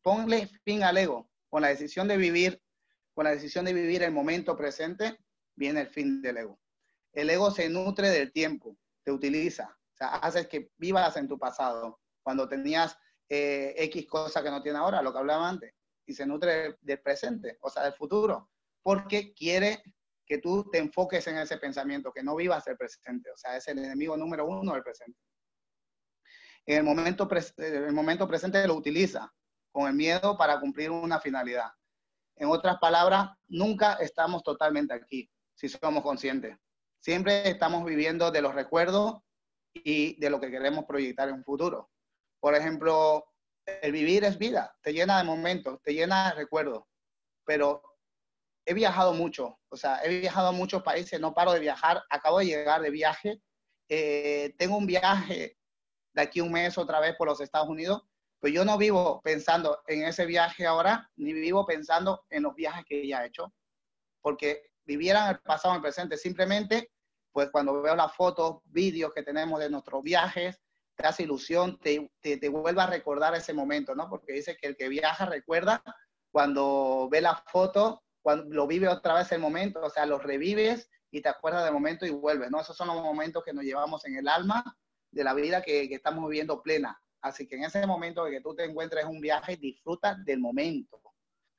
ponle 0.00 0.48
fin 0.64 0.84
al 0.84 0.96
ego. 0.96 1.28
Con 1.48 1.62
la 1.62 1.68
decisión 1.68 2.06
de 2.06 2.16
vivir, 2.16 2.62
con 3.14 3.24
la 3.24 3.32
decisión 3.32 3.64
de 3.64 3.72
vivir 3.72 4.04
el 4.04 4.12
momento 4.12 4.56
presente, 4.56 5.18
viene 5.56 5.80
el 5.80 5.88
fin 5.88 6.22
del 6.22 6.36
ego. 6.36 6.59
El 7.12 7.30
ego 7.30 7.50
se 7.50 7.68
nutre 7.68 8.10
del 8.10 8.32
tiempo, 8.32 8.76
te 9.02 9.10
utiliza, 9.10 9.76
o 9.92 9.96
sea, 9.96 10.16
haces 10.16 10.46
que 10.48 10.70
vivas 10.76 11.16
en 11.16 11.28
tu 11.28 11.38
pasado, 11.38 12.00
cuando 12.22 12.48
tenías 12.48 12.96
eh, 13.28 13.74
X 13.76 14.06
cosa 14.06 14.42
que 14.42 14.50
no 14.50 14.62
tiene 14.62 14.78
ahora, 14.78 15.02
lo 15.02 15.12
que 15.12 15.18
hablaba 15.18 15.48
antes, 15.48 15.74
y 16.06 16.14
se 16.14 16.26
nutre 16.26 16.76
del 16.80 17.00
presente, 17.00 17.58
o 17.60 17.70
sea, 17.70 17.84
del 17.84 17.94
futuro, 17.94 18.50
porque 18.82 19.32
quiere 19.34 19.82
que 20.26 20.38
tú 20.38 20.68
te 20.70 20.78
enfoques 20.78 21.26
en 21.26 21.38
ese 21.38 21.56
pensamiento, 21.58 22.12
que 22.12 22.22
no 22.22 22.36
vivas 22.36 22.66
el 22.68 22.76
presente, 22.76 23.30
o 23.30 23.36
sea, 23.36 23.56
es 23.56 23.66
el 23.68 23.78
enemigo 23.78 24.16
número 24.16 24.46
uno 24.46 24.74
del 24.74 24.82
presente. 24.82 25.18
En 26.66 26.78
el 26.78 26.84
momento, 26.84 27.28
el 27.56 27.92
momento 27.92 28.28
presente 28.28 28.64
lo 28.66 28.74
utiliza 28.74 29.32
con 29.72 29.88
el 29.88 29.94
miedo 29.94 30.36
para 30.36 30.60
cumplir 30.60 30.90
una 30.90 31.18
finalidad. 31.18 31.70
En 32.36 32.48
otras 32.48 32.78
palabras, 32.78 33.30
nunca 33.48 33.94
estamos 33.94 34.42
totalmente 34.42 34.94
aquí, 34.94 35.30
si 35.54 35.68
somos 35.68 36.02
conscientes. 36.02 36.56
Siempre 37.00 37.48
estamos 37.48 37.84
viviendo 37.84 38.30
de 38.30 38.42
los 38.42 38.54
recuerdos 38.54 39.22
y 39.72 40.20
de 40.20 40.30
lo 40.30 40.40
que 40.40 40.50
queremos 40.50 40.84
proyectar 40.84 41.28
en 41.28 41.36
un 41.36 41.44
futuro. 41.44 41.90
Por 42.40 42.54
ejemplo, 42.54 43.24
el 43.82 43.92
vivir 43.92 44.24
es 44.24 44.38
vida, 44.38 44.76
te 44.82 44.92
llena 44.92 45.18
de 45.18 45.24
momentos, 45.24 45.80
te 45.82 45.94
llena 45.94 46.30
de 46.30 46.34
recuerdos, 46.34 46.84
pero 47.44 47.82
he 48.66 48.74
viajado 48.74 49.14
mucho, 49.14 49.58
o 49.70 49.76
sea, 49.76 50.00
he 50.04 50.20
viajado 50.20 50.48
a 50.48 50.52
muchos 50.52 50.82
países, 50.82 51.18
no 51.20 51.34
paro 51.34 51.52
de 51.52 51.60
viajar, 51.60 52.02
acabo 52.10 52.38
de 52.38 52.46
llegar 52.46 52.82
de 52.82 52.90
viaje, 52.90 53.40
eh, 53.88 54.54
tengo 54.58 54.76
un 54.76 54.86
viaje 54.86 55.56
de 56.14 56.22
aquí 56.22 56.40
un 56.40 56.52
mes 56.52 56.76
otra 56.76 57.00
vez 57.00 57.16
por 57.16 57.28
los 57.28 57.40
Estados 57.40 57.68
Unidos, 57.68 58.02
pues 58.40 58.52
yo 58.52 58.64
no 58.64 58.78
vivo 58.78 59.20
pensando 59.22 59.82
en 59.86 60.04
ese 60.04 60.26
viaje 60.26 60.66
ahora, 60.66 61.10
ni 61.16 61.32
vivo 61.32 61.66
pensando 61.66 62.24
en 62.30 62.42
los 62.42 62.54
viajes 62.54 62.84
que 62.86 63.06
ya 63.06 63.22
he 63.22 63.28
hecho, 63.28 63.52
porque 64.22 64.69
vivieran 64.90 65.30
el 65.30 65.38
pasado 65.38 65.74
en 65.74 65.76
el 65.76 65.82
presente, 65.82 66.16
simplemente, 66.16 66.90
pues 67.32 67.48
cuando 67.50 67.80
veo 67.80 67.94
las 67.94 68.12
fotos, 68.14 68.58
vídeos 68.64 69.12
que 69.14 69.22
tenemos 69.22 69.60
de 69.60 69.70
nuestros 69.70 70.02
viajes, 70.02 70.60
te 70.96 71.06
hace 71.06 71.22
ilusión, 71.22 71.78
te, 71.78 72.10
te, 72.20 72.48
vuelve 72.48 72.82
a 72.82 72.86
recordar 72.86 73.34
ese 73.36 73.52
momento, 73.52 73.94
¿no? 73.94 74.08
Porque 74.10 74.32
dice 74.32 74.56
que 74.56 74.66
el 74.66 74.76
que 74.76 74.88
viaja 74.88 75.26
recuerda 75.26 75.82
cuando 76.32 77.08
ve 77.08 77.20
la 77.20 77.36
foto, 77.36 78.02
cuando 78.20 78.52
lo 78.52 78.66
vive 78.66 78.88
otra 78.88 79.14
vez 79.14 79.30
el 79.30 79.40
momento, 79.40 79.80
o 79.80 79.90
sea, 79.90 80.06
lo 80.06 80.18
revives 80.18 80.90
y 81.12 81.22
te 81.22 81.28
acuerdas 81.28 81.64
del 81.64 81.72
momento 81.72 82.04
y 82.04 82.10
vuelves, 82.10 82.50
¿no? 82.50 82.60
Esos 82.60 82.76
son 82.76 82.88
los 82.88 82.96
momentos 82.96 83.44
que 83.44 83.52
nos 83.52 83.64
llevamos 83.64 84.04
en 84.06 84.16
el 84.16 84.28
alma 84.28 84.76
de 85.12 85.24
la 85.24 85.34
vida 85.34 85.62
que, 85.62 85.88
que 85.88 85.94
estamos 85.94 86.28
viviendo 86.28 86.62
plena. 86.62 87.00
Así 87.22 87.46
que 87.46 87.56
en 87.56 87.64
ese 87.64 87.86
momento 87.86 88.24
que 88.26 88.40
tú 88.40 88.54
te 88.56 88.64
encuentres 88.64 89.04
en 89.04 89.10
un 89.10 89.20
viaje, 89.20 89.56
disfruta 89.56 90.16
del 90.24 90.40
momento. 90.40 91.00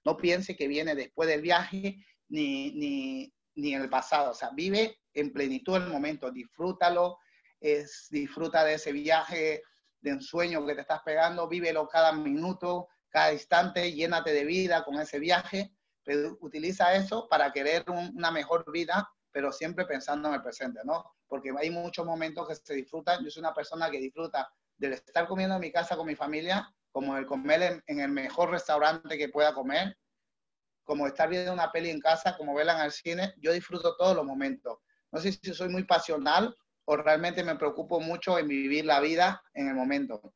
No 0.04 0.18
piense 0.18 0.56
que 0.56 0.68
viene 0.68 0.96
después 0.96 1.30
del 1.30 1.42
viaje 1.42 1.98
ni, 2.32 2.72
ni, 2.72 3.34
ni 3.56 3.74
en 3.74 3.82
el 3.82 3.90
pasado. 3.90 4.32
O 4.32 4.34
sea, 4.34 4.50
vive 4.54 5.00
en 5.14 5.32
plenitud 5.32 5.76
el 5.76 5.88
momento, 5.88 6.32
disfrútalo, 6.32 7.18
es, 7.60 8.08
disfruta 8.10 8.64
de 8.64 8.76
ese 8.76 8.92
viaje 8.92 9.62
de 10.02 10.10
ensueño 10.10 10.66
que 10.66 10.76
te 10.76 10.82
estás 10.82 11.02
pegando, 11.04 11.48
vívelo 11.48 11.88
cada 11.88 12.12
minuto, 12.12 12.88
cada 13.10 13.32
instante, 13.34 13.94
llénate 13.94 14.34
de 14.34 14.46
vida 14.46 14.84
con 14.84 15.00
ese 15.00 15.20
viaje, 15.20 15.72
pero 16.04 16.38
utiliza 16.42 16.96
eso 16.96 17.28
para 17.30 17.52
querer 17.52 17.86
una 17.88 18.32
mejor 18.32 18.72
vida, 18.72 19.08
pero 19.32 19.52
siempre 19.52 19.86
pensando 19.86 20.30
en 20.30 20.36
el 20.36 20.42
presente, 20.42 20.80
¿no? 20.84 21.06
porque 21.32 21.50
hay 21.58 21.70
muchos 21.70 22.06
momentos 22.06 22.46
que 22.46 22.56
se 22.56 22.74
disfrutan. 22.74 23.24
Yo 23.24 23.32
soy 23.32 23.40
una 23.40 23.54
persona 23.54 23.90
que 23.90 24.00
disfruta 24.00 24.52
del 24.78 24.92
estar 24.92 25.26
comiendo 25.30 25.56
en 25.56 25.62
mi 25.62 25.72
casa 25.72 25.96
con 25.96 26.06
mi 26.06 26.14
familia, 26.14 26.70
como 26.92 27.16
el 27.16 27.26
comer 27.26 27.82
en, 27.88 28.00
el 28.02 28.12
mejor 28.12 28.50
restaurante 28.52 29.18
que 29.18 29.30
pueda 29.30 29.54
comer, 29.54 29.98
como 30.92 31.08
estar 31.08 31.30
viendo 31.30 31.54
una 31.54 31.72
peli 31.72 31.90
en 31.90 32.02
casa, 32.02 32.36
como 32.36 32.54
verla 32.54 32.78
en 32.78 32.82
el 32.82 32.92
cine. 32.92 33.34
Yo 33.38 33.54
disfruto 33.54 33.96
todos 33.96 34.14
los 34.14 34.26
momentos. 34.26 34.80
No 35.10 35.22
sé 35.22 35.32
si 35.32 35.54
soy 35.54 35.70
muy 35.70 35.86
pasional 35.86 36.54
o 36.84 36.98
realmente 36.98 37.46
me 37.46 37.56
preocupo 37.56 38.02
mucho 38.02 38.38
en 38.38 38.50
vivir 38.50 38.84
la 38.84 39.00
vida 39.00 39.42
en 39.54 39.70
el 39.70 39.74
momento. 39.74 40.34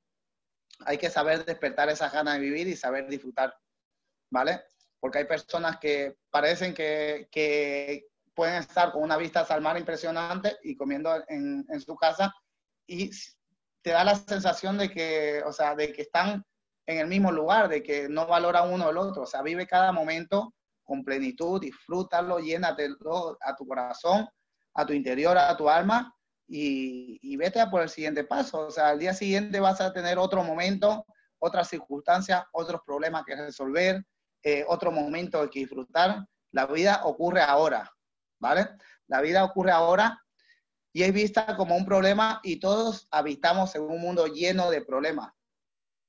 Hay 0.85 0.97
que 0.97 1.09
saber 1.09 1.43
despertar 1.43 1.89
esas 1.89 2.13
ganas 2.13 2.35
de 2.35 2.39
vivir 2.39 2.69
y 2.69 2.77
saber 2.77 3.09
disfrutar, 3.09 3.53
¿vale? 4.29 4.61
Porque 4.97 5.17
hay 5.17 5.25
personas 5.25 5.77
que 5.77 6.15
parecen 6.29 6.73
que, 6.73 8.07
pueden 8.33 8.55
estar 8.55 8.93
con 8.93 9.03
una 9.03 9.17
vista 9.17 9.41
al 9.41 9.61
mar 9.61 9.77
impresionante 9.77 10.55
y 10.63 10.77
comiendo 10.77 11.21
en, 11.27 11.65
en 11.67 11.81
su 11.81 11.97
casa 11.97 12.33
y 12.87 13.11
te 13.81 13.89
da 13.89 14.05
la 14.05 14.15
sensación 14.15 14.77
de 14.77 14.89
que, 14.89 15.43
o 15.45 15.51
sea, 15.51 15.75
de 15.75 15.91
que 15.91 16.03
están 16.03 16.45
en 16.85 16.99
el 16.99 17.07
mismo 17.07 17.31
lugar, 17.31 17.69
de 17.69 17.81
que 17.81 18.07
no 18.09 18.27
valora 18.27 18.63
uno 18.63 18.89
el 18.89 18.97
otro. 18.97 19.23
O 19.23 19.25
sea, 19.25 19.41
vive 19.41 19.67
cada 19.67 19.91
momento 19.91 20.53
con 20.83 21.03
plenitud, 21.03 21.59
disfrútalo, 21.59 22.39
llénatelo 22.39 23.37
a 23.41 23.55
tu 23.55 23.65
corazón, 23.67 24.27
a 24.73 24.85
tu 24.85 24.93
interior, 24.93 25.37
a 25.37 25.55
tu 25.57 25.69
alma 25.69 26.13
y, 26.47 27.17
y, 27.21 27.37
vete 27.37 27.59
a 27.59 27.69
por 27.69 27.81
el 27.81 27.89
siguiente 27.89 28.23
paso. 28.23 28.67
O 28.67 28.71
sea, 28.71 28.89
al 28.89 28.99
día 28.99 29.13
siguiente 29.13 29.59
vas 29.59 29.81
a 29.81 29.91
tener 29.91 30.19
otro 30.19 30.43
momento, 30.43 31.05
otras 31.39 31.69
circunstancias, 31.69 32.43
otros 32.51 32.81
problemas 32.85 33.23
que 33.25 33.35
resolver, 33.35 34.05
eh, 34.43 34.63
otro 34.67 34.91
momento 34.91 35.49
que 35.49 35.59
disfrutar. 35.59 36.25
La 36.51 36.67
vida 36.67 37.01
ocurre 37.03 37.41
ahora, 37.41 37.91
¿vale? 38.39 38.69
La 39.07 39.21
vida 39.21 39.43
ocurre 39.43 39.71
ahora 39.71 40.21
y 40.93 41.03
es 41.03 41.11
vista 41.11 41.57
como 41.57 41.75
un 41.75 41.85
problema 41.85 42.39
y 42.43 42.59
todos 42.59 43.07
habitamos 43.11 43.75
en 43.75 43.81
un 43.81 43.99
mundo 43.99 44.27
lleno 44.27 44.69
de 44.69 44.81
problemas. 44.85 45.33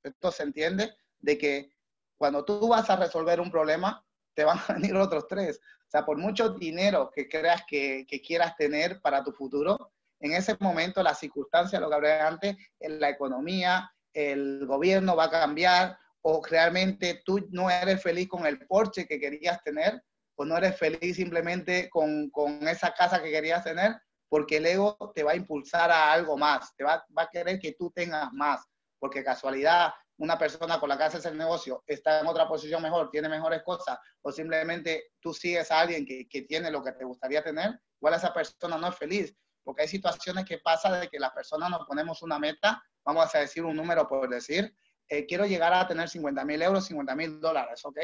Esto 0.07 0.31
se 0.31 0.43
entiende 0.43 0.93
de 1.19 1.37
que 1.37 1.71
cuando 2.17 2.43
tú 2.43 2.67
vas 2.67 2.89
a 2.89 2.95
resolver 2.95 3.39
un 3.39 3.51
problema, 3.51 4.05
te 4.33 4.43
van 4.43 4.57
a 4.67 4.73
venir 4.73 4.95
otros 4.95 5.27
tres. 5.27 5.59
O 5.87 5.89
sea, 5.89 6.05
por 6.05 6.17
mucho 6.17 6.49
dinero 6.49 7.11
que 7.13 7.29
creas 7.29 7.63
que, 7.67 8.05
quieras 8.25 8.55
tener 8.57 9.01
para 9.01 9.23
tu 9.23 9.31
futuro, 9.31 9.91
en 10.19 10.33
ese 10.33 10.57
momento 10.59 11.03
las 11.03 11.19
circunstancias, 11.19 11.81
lo 11.81 11.89
que 11.89 11.95
hablé 11.95 12.19
antes, 12.19 12.55
en 12.79 12.99
la 12.99 13.09
economía, 13.09 13.91
el 14.13 14.65
gobierno 14.65 15.15
va 15.15 15.25
a 15.25 15.29
cambiar 15.29 15.97
o 16.21 16.43
realmente 16.43 17.21
tú 17.23 17.47
no 17.51 17.69
eres 17.69 18.01
feliz 18.01 18.27
con 18.27 18.45
el 18.45 18.65
Porsche 18.67 19.07
que 19.07 19.19
querías 19.19 19.63
tener 19.63 20.03
o 20.35 20.45
no 20.45 20.57
eres 20.57 20.77
feliz 20.77 21.15
simplemente 21.15 21.89
con, 21.89 22.29
con 22.31 22.67
esa 22.67 22.93
casa 22.93 23.21
que 23.21 23.31
querías 23.31 23.63
tener, 23.63 23.95
porque 24.29 24.57
el 24.57 24.65
ego 24.65 24.97
te 25.15 25.23
va 25.23 25.31
a 25.31 25.35
impulsar 25.35 25.91
a 25.91 26.11
algo 26.11 26.37
más, 26.37 26.75
te 26.75 26.83
va, 26.83 27.05
a 27.15 27.29
querer 27.29 27.59
que 27.59 27.73
tú 27.73 27.91
tengas 27.91 28.31
más, 28.33 28.65
porque 28.99 29.23
casualidad, 29.23 29.93
una 30.17 30.37
persona 30.37 30.79
con 30.79 30.89
la 30.89 30.97
que 30.97 31.03
haces 31.03 31.25
el 31.25 31.37
negocio 31.37 31.83
está 31.85 32.19
en 32.19 32.27
otra 32.27 32.47
posición 32.47 32.81
mejor, 32.81 33.09
tiene 33.11 33.29
mejores 33.29 33.61
cosas, 33.63 33.99
o 34.21 34.31
simplemente 34.31 35.11
tú 35.19 35.33
sigues 35.33 35.69
a 35.71 35.81
alguien 35.81 36.05
que, 36.05 36.27
que 36.27 36.43
tiene 36.43 36.71
lo 36.71 36.83
que 36.83 36.91
te 36.93 37.05
gustaría 37.05 37.43
tener, 37.43 37.79
igual 37.99 38.13
esa 38.13 38.33
persona 38.33 38.77
no 38.77 38.87
es 38.87 38.95
feliz, 38.95 39.35
porque 39.63 39.83
hay 39.83 39.87
situaciones 39.87 40.45
que 40.45 40.59
pasa 40.59 40.99
de 40.99 41.07
que 41.07 41.19
las 41.19 41.31
personas 41.31 41.69
nos 41.69 41.85
ponemos 41.85 42.21
una 42.23 42.39
meta, 42.39 42.81
vamos 43.03 43.33
a 43.35 43.39
decir 43.39 43.63
un 43.63 43.75
número 43.75 44.07
por 44.07 44.27
decir, 44.29 44.75
eh, 45.09 45.25
quiero 45.25 45.45
llegar 45.45 45.73
a 45.73 45.87
tener 45.87 46.09
50 46.09 46.43
mil 46.43 46.61
euros, 46.61 46.85
50 46.85 47.15
mil 47.15 47.39
dólares, 47.39 47.83
¿ok? 47.85 47.97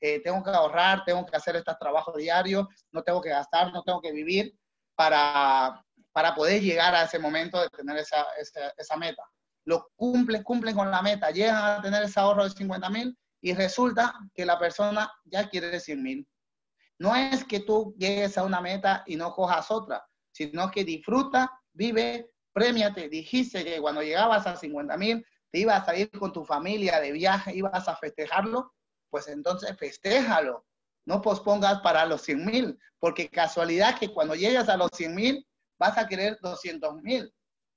Eh, 0.00 0.20
tengo 0.22 0.42
que 0.42 0.50
ahorrar, 0.50 1.04
tengo 1.04 1.24
que 1.24 1.36
hacer 1.36 1.56
estos 1.56 1.78
trabajos 1.78 2.16
diarios, 2.16 2.66
no 2.90 3.02
tengo 3.02 3.20
que 3.20 3.30
gastar, 3.30 3.72
no 3.72 3.82
tengo 3.82 4.00
que 4.00 4.12
vivir, 4.12 4.54
para, 5.00 5.82
para 6.12 6.34
poder 6.34 6.60
llegar 6.60 6.94
a 6.94 7.04
ese 7.04 7.18
momento 7.18 7.58
de 7.58 7.70
tener 7.70 7.96
esa, 7.96 8.26
esa, 8.76 8.96
meta. 8.98 9.22
Lo 9.64 9.90
cumplen, 9.96 10.42
cumplen 10.42 10.74
con 10.74 10.90
la 10.90 11.02
meta, 11.02 11.30
llegan 11.30 11.56
a 11.56 11.82
tener 11.82 12.04
ese 12.04 12.18
ahorro 12.18 12.44
de 12.44 12.50
50 12.50 12.90
mil 12.90 13.18
y 13.40 13.54
resulta 13.54 14.14
que 14.34 14.44
la 14.44 14.58
persona 14.58 15.10
ya 15.24 15.48
quiere 15.48 15.78
100 15.78 16.02
mil. 16.02 16.28
No 16.98 17.14
es 17.14 17.44
que 17.44 17.60
tú 17.60 17.94
llegues 17.98 18.36
a 18.36 18.44
una 18.44 18.60
meta 18.60 19.04
y 19.06 19.16
no 19.16 19.32
cojas 19.32 19.70
otra, 19.70 20.04
sino 20.32 20.70
que 20.70 20.84
disfruta, 20.84 21.50
vive, 21.72 22.30
premiate. 22.52 23.08
Dijiste 23.08 23.64
que 23.64 23.80
cuando 23.80 24.02
llegabas 24.02 24.46
a 24.46 24.56
50 24.56 24.96
mil 24.96 25.24
te 25.50 25.58
ibas 25.58 25.88
a 25.88 25.96
ir 25.96 26.10
con 26.10 26.32
tu 26.32 26.44
familia 26.44 27.00
de 27.00 27.12
viaje, 27.12 27.54
ibas 27.54 27.88
a 27.88 27.96
festejarlo, 27.96 28.74
pues 29.08 29.28
entonces 29.28 29.76
festéjalo 29.76 30.66
no 31.10 31.20
pospongas 31.20 31.80
para 31.80 32.06
los 32.06 32.22
100 32.22 32.44
mil, 32.44 32.78
porque 32.98 33.28
casualidad 33.28 33.98
que 33.98 34.12
cuando 34.12 34.34
llegas 34.34 34.68
a 34.68 34.76
los 34.76 34.90
100 34.94 35.14
mil 35.14 35.46
vas 35.78 35.98
a 35.98 36.06
querer 36.06 36.38
200 36.40 37.02
mil 37.02 37.32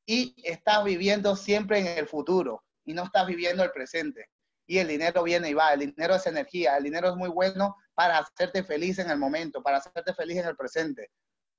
y 0.06 0.36
estás 0.44 0.84
viviendo 0.84 1.36
siempre 1.36 1.80
en 1.80 1.88
el 1.98 2.08
futuro 2.08 2.64
y 2.86 2.94
no 2.94 3.04
estás 3.04 3.26
viviendo 3.28 3.64
el 3.64 3.72
presente. 3.72 4.30
Y 4.66 4.78
el 4.78 4.88
dinero 4.88 5.24
viene 5.24 5.50
y 5.50 5.54
va, 5.54 5.74
el 5.74 5.80
dinero 5.80 6.16
es 6.16 6.26
energía, 6.26 6.78
el 6.78 6.84
dinero 6.84 7.10
es 7.10 7.16
muy 7.16 7.30
bueno 7.30 7.76
para 7.94 8.20
hacerte 8.20 8.64
feliz 8.64 9.00
en 9.00 9.10
el 9.10 9.18
momento, 9.18 9.62
para 9.62 9.78
hacerte 9.78 10.14
feliz 10.14 10.38
en 10.38 10.48
el 10.48 10.56
presente, 10.56 11.12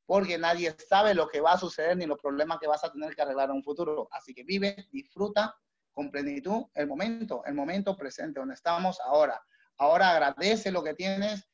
porque 0.07 0.39
nadie 0.39 0.75
sabe 0.89 1.15
lo 1.15 1.29
que 1.29 1.41
va 1.41 1.53
a 1.53 1.59
suceder 1.59 1.97
ni 1.97 2.07
los 2.07 2.19
problemas 2.19 2.59
que 2.59 2.67
vas 2.67 2.83
a 2.85 2.91
tener 2.91 3.15
que 3.15 3.23
arreglar 3.23 3.51
en 3.51 3.57
un 3.57 3.65
futuro. 3.65 4.09
Así 4.11 4.35
que 4.35 4.43
vive, 4.43 4.89
disfruta 4.91 5.55
con 5.93 6.11
plenitud 6.11 6.65
el 6.75 6.87
momento, 6.87 7.45
el 7.45 7.55
momento 7.55 7.97
presente, 7.97 8.41
donde 8.41 8.55
estamos 8.55 8.99
ahora. 9.01 9.41
Ahora 9.77 10.11
agradece 10.11 10.71
lo 10.71 10.83
que 10.83 10.95
tienes 10.95 11.49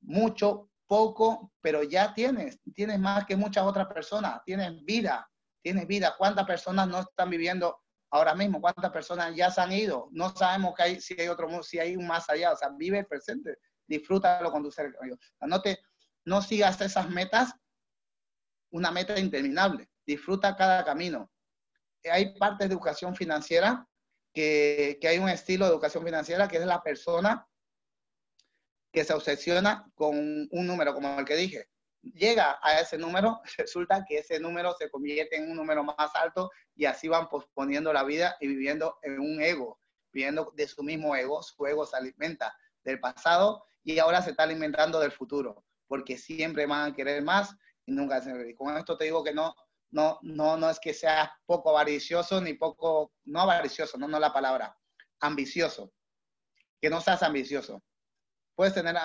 mucho, 0.00 0.70
poco, 0.86 1.52
pero 1.60 1.82
ya 1.82 2.12
tienes, 2.14 2.60
tienes 2.74 2.98
más 2.98 3.24
que 3.24 3.36
muchas 3.36 3.64
otras 3.64 3.86
personas, 3.86 4.42
tienes 4.44 4.84
vida, 4.84 5.28
tienes 5.64 5.86
vida. 5.86 6.14
¿Cuántas 6.18 6.46
personas 6.46 6.86
no 6.86 7.00
están 7.00 7.30
viviendo 7.30 7.80
ahora 8.10 8.34
mismo? 8.34 8.60
¿Cuántas 8.60 8.92
personas 8.92 9.34
ya 9.34 9.50
se 9.50 9.62
han 9.62 9.72
ido? 9.72 10.08
No 10.12 10.28
sabemos 10.36 10.74
que 10.76 10.82
hay, 10.82 11.00
si 11.00 11.18
hay 11.18 11.28
otro 11.28 11.62
si 11.62 11.78
hay 11.78 11.96
un 11.96 12.06
más 12.06 12.28
allá, 12.28 12.52
o 12.52 12.56
sea, 12.56 12.68
vive 12.68 12.98
el 12.98 13.06
presente, 13.06 13.56
disfrútalo 13.86 14.52
con 14.52 14.62
tu 14.62 14.70
ser 14.70 14.94
no, 15.40 15.62
te, 15.62 15.80
no 16.26 16.42
sigas 16.42 16.80
esas 16.82 17.08
metas, 17.08 17.54
una 18.70 18.90
meta 18.90 19.18
interminable, 19.18 19.88
disfruta 20.06 20.54
cada 20.54 20.84
camino. 20.84 21.30
Hay 22.04 22.38
partes 22.38 22.68
de 22.68 22.74
educación 22.74 23.16
financiera 23.16 23.88
que, 24.34 24.98
que 25.00 25.08
hay 25.08 25.18
un 25.18 25.30
estilo 25.30 25.64
de 25.64 25.70
educación 25.72 26.04
financiera 26.04 26.46
que 26.46 26.58
es 26.58 26.66
la 26.66 26.82
persona 26.82 27.48
que 28.92 29.02
se 29.04 29.14
obsesiona 29.14 29.90
con 29.94 30.14
un 30.50 30.66
número 30.66 30.92
como 30.92 31.18
el 31.18 31.24
que 31.24 31.36
dije. 31.36 31.68
Llega 32.12 32.58
a 32.62 32.80
ese 32.80 32.98
número, 32.98 33.40
resulta 33.58 34.04
que 34.06 34.18
ese 34.18 34.38
número 34.38 34.74
se 34.78 34.90
convierte 34.90 35.36
en 35.36 35.50
un 35.50 35.56
número 35.56 35.82
más 35.82 36.14
alto 36.14 36.50
y 36.74 36.84
así 36.84 37.08
van 37.08 37.28
posponiendo 37.28 37.92
la 37.92 38.04
vida 38.04 38.36
y 38.40 38.48
viviendo 38.48 38.98
en 39.02 39.18
un 39.20 39.40
ego, 39.40 39.80
viviendo 40.12 40.52
de 40.54 40.68
su 40.68 40.82
mismo 40.82 41.16
ego. 41.16 41.42
Su 41.42 41.66
ego 41.66 41.86
se 41.86 41.96
alimenta 41.96 42.54
del 42.84 43.00
pasado 43.00 43.64
y 43.82 43.98
ahora 43.98 44.22
se 44.22 44.30
está 44.30 44.42
alimentando 44.42 45.00
del 45.00 45.12
futuro, 45.12 45.64
porque 45.86 46.18
siempre 46.18 46.66
van 46.66 46.92
a 46.92 46.94
querer 46.94 47.22
más 47.22 47.56
y 47.86 47.92
nunca 47.92 48.20
se 48.20 48.50
Y 48.50 48.54
con 48.54 48.76
esto 48.76 48.96
te 48.96 49.04
digo 49.04 49.24
que 49.24 49.32
no, 49.32 49.54
no, 49.90 50.18
no, 50.22 50.56
no 50.56 50.70
es 50.70 50.78
que 50.80 50.94
seas 50.94 51.30
poco 51.46 51.70
avaricioso 51.70 52.40
ni 52.40 52.54
poco, 52.54 53.12
no 53.24 53.40
avaricioso, 53.40 53.98
no, 53.98 54.08
no 54.08 54.18
la 54.18 54.32
palabra, 54.32 54.76
ambicioso. 55.20 55.92
Que 56.80 56.90
no 56.90 57.00
seas 57.00 57.22
ambicioso 57.22 57.82
puedes 58.54 58.74
tener 58.74 58.96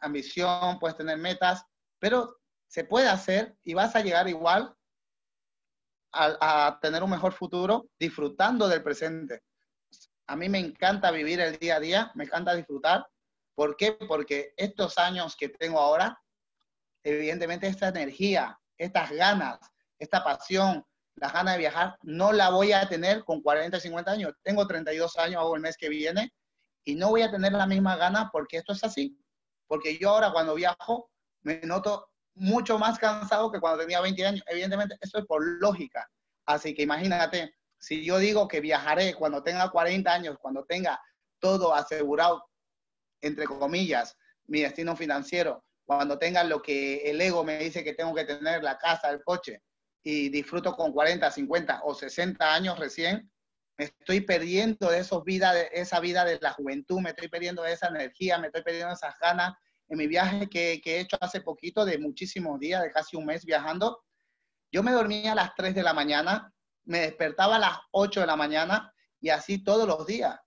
ambición, 0.00 0.78
puedes 0.78 0.96
tener 0.96 1.18
metas, 1.18 1.64
pero 1.98 2.37
se 2.68 2.84
puede 2.84 3.08
hacer 3.08 3.56
y 3.64 3.74
vas 3.74 3.96
a 3.96 4.00
llegar 4.00 4.28
igual 4.28 4.74
a, 6.12 6.78
tener 6.80 7.02
un 7.02 7.10
mejor 7.10 7.32
futuro 7.32 7.88
disfrutando 7.98 8.68
del 8.68 8.82
presente. 8.82 9.42
A 10.26 10.36
mí 10.36 10.48
me 10.48 10.58
encanta 10.58 11.10
vivir 11.10 11.40
el 11.40 11.58
día 11.58 11.76
a 11.76 11.80
día, 11.80 12.12
me 12.14 12.24
encanta 12.24 12.54
disfrutar. 12.54 13.06
¿Por 13.54 13.76
qué? 13.76 13.92
Porque 13.92 14.52
estos 14.56 14.98
años 14.98 15.36
que 15.36 15.48
tengo 15.48 15.80
ahora, 15.80 16.18
evidentemente 17.02 17.66
esta 17.66 17.88
energía, 17.88 18.58
estas 18.76 19.10
ganas, 19.10 19.58
esta 19.98 20.22
pasión, 20.22 20.84
las 21.16 21.32
ganas 21.32 21.54
de 21.54 21.60
viajar, 21.60 21.98
no 22.02 22.32
la 22.32 22.50
voy 22.50 22.72
a 22.72 22.88
tener 22.88 23.24
con 23.24 23.42
40, 23.42 23.80
50 23.80 24.10
años. 24.10 24.32
Tengo 24.42 24.66
32 24.66 25.16
años, 25.18 25.40
hago 25.40 25.56
el 25.56 25.62
mes 25.62 25.76
que 25.76 25.88
viene, 25.88 26.32
y 26.84 26.94
no 26.94 27.08
voy 27.08 27.22
a 27.22 27.30
tener 27.30 27.52
la 27.52 27.66
misma 27.66 27.96
gana 27.96 28.30
porque 28.32 28.58
esto 28.58 28.72
es 28.72 28.84
así. 28.84 29.18
Porque 29.66 29.98
yo 29.98 30.10
ahora 30.10 30.32
cuando 30.32 30.54
viajo 30.54 31.10
me 31.42 31.60
noto 31.60 32.10
mucho 32.38 32.78
más 32.78 32.98
cansado 32.98 33.50
que 33.50 33.60
cuando 33.60 33.80
tenía 33.80 34.00
20 34.00 34.26
años. 34.26 34.44
Evidentemente, 34.46 34.96
eso 35.00 35.18
es 35.18 35.26
por 35.26 35.44
lógica. 35.60 36.08
Así 36.46 36.74
que 36.74 36.82
imagínate, 36.82 37.54
si 37.78 38.04
yo 38.04 38.18
digo 38.18 38.48
que 38.48 38.60
viajaré 38.60 39.14
cuando 39.14 39.42
tenga 39.42 39.70
40 39.70 40.12
años, 40.12 40.36
cuando 40.40 40.64
tenga 40.64 41.00
todo 41.38 41.74
asegurado, 41.74 42.44
entre 43.20 43.44
comillas, 43.44 44.16
mi 44.46 44.62
destino 44.62 44.96
financiero, 44.96 45.64
cuando 45.84 46.18
tenga 46.18 46.44
lo 46.44 46.60
que 46.60 47.10
el 47.10 47.20
ego 47.20 47.44
me 47.44 47.58
dice 47.58 47.84
que 47.84 47.94
tengo 47.94 48.14
que 48.14 48.24
tener, 48.24 48.62
la 48.62 48.78
casa, 48.78 49.10
el 49.10 49.22
coche, 49.22 49.62
y 50.02 50.28
disfruto 50.28 50.74
con 50.74 50.92
40, 50.92 51.30
50 51.30 51.80
o 51.84 51.94
60 51.94 52.54
años 52.54 52.78
recién, 52.78 53.30
me 53.78 53.84
estoy 53.84 54.20
perdiendo 54.22 54.90
de 54.90 54.98
esos 54.98 55.22
vida, 55.24 55.54
de 55.54 55.68
esa 55.72 56.00
vida 56.00 56.24
de 56.24 56.38
la 56.40 56.52
juventud, 56.52 57.00
me 57.00 57.10
estoy 57.10 57.28
perdiendo 57.28 57.62
de 57.62 57.72
esa 57.72 57.88
energía, 57.88 58.38
me 58.38 58.48
estoy 58.48 58.62
perdiendo 58.62 58.92
esas 58.92 59.14
ganas. 59.20 59.54
En 59.88 59.98
mi 59.98 60.06
viaje 60.06 60.48
que, 60.48 60.80
que 60.82 60.96
he 60.96 61.00
hecho 61.00 61.16
hace 61.20 61.40
poquito, 61.40 61.84
de 61.84 61.98
muchísimos 61.98 62.58
días, 62.58 62.82
de 62.82 62.90
casi 62.90 63.16
un 63.16 63.26
mes 63.26 63.44
viajando, 63.44 64.04
Yo 64.70 64.82
me 64.82 64.92
dormía 64.92 65.32
a 65.32 65.34
las 65.34 65.54
3 65.54 65.74
de 65.74 65.82
la 65.82 65.94
mañana, 65.94 66.52
me 66.84 67.00
despertaba 67.00 67.56
a 67.56 67.58
las 67.58 67.78
8 67.92 68.20
de 68.20 68.26
la 68.26 68.36
mañana 68.36 68.92
y 69.20 69.30
así 69.30 69.62
todos 69.62 69.86
los 69.86 70.06
días. 70.06 70.38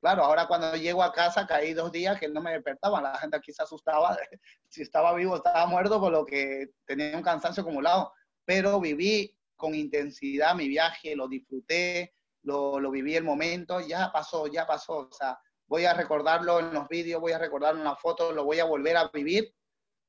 Claro, 0.00 0.24
ahora 0.24 0.46
cuando 0.46 0.74
llego 0.76 1.02
a 1.02 1.12
casa 1.12 1.46
caí 1.46 1.74
dos 1.74 1.92
días 1.92 2.18
que 2.18 2.28
no 2.28 2.40
me 2.40 2.52
despertaba. 2.52 3.02
La 3.02 3.18
gente 3.18 3.36
aquí 3.36 3.52
se 3.52 3.62
asustaba 3.62 4.16
si 4.68 4.82
estaba 4.82 5.14
vivo 5.14 5.36
estaba 5.36 5.66
muerto 5.66 6.00
por 6.00 6.10
lo 6.10 6.24
que 6.24 6.70
tenía 6.86 7.16
un 7.16 7.22
cansancio 7.22 7.62
acumulado. 7.62 8.12
Pero 8.46 8.80
viví 8.80 9.36
con 9.56 9.74
intensidad 9.74 10.54
mi 10.54 10.68
viaje, 10.68 11.14
lo 11.14 11.28
disfruté, 11.28 12.14
lo, 12.42 12.80
lo 12.80 12.90
viví 12.90 13.14
el 13.14 13.24
momento, 13.24 13.80
ya 13.80 14.10
pasó, 14.10 14.46
ya 14.46 14.66
pasó. 14.66 15.08
O 15.10 15.12
sea, 15.12 15.38
voy 15.70 15.84
a 15.84 15.94
recordarlo 15.94 16.58
en 16.58 16.74
los 16.74 16.88
vídeos, 16.88 17.20
voy 17.20 17.30
a 17.32 17.38
recordarlo 17.38 17.78
en 17.78 17.86
las 17.86 18.00
fotos, 18.00 18.34
lo 18.34 18.44
voy 18.44 18.58
a 18.58 18.64
volver 18.64 18.96
a 18.96 19.08
vivir, 19.08 19.54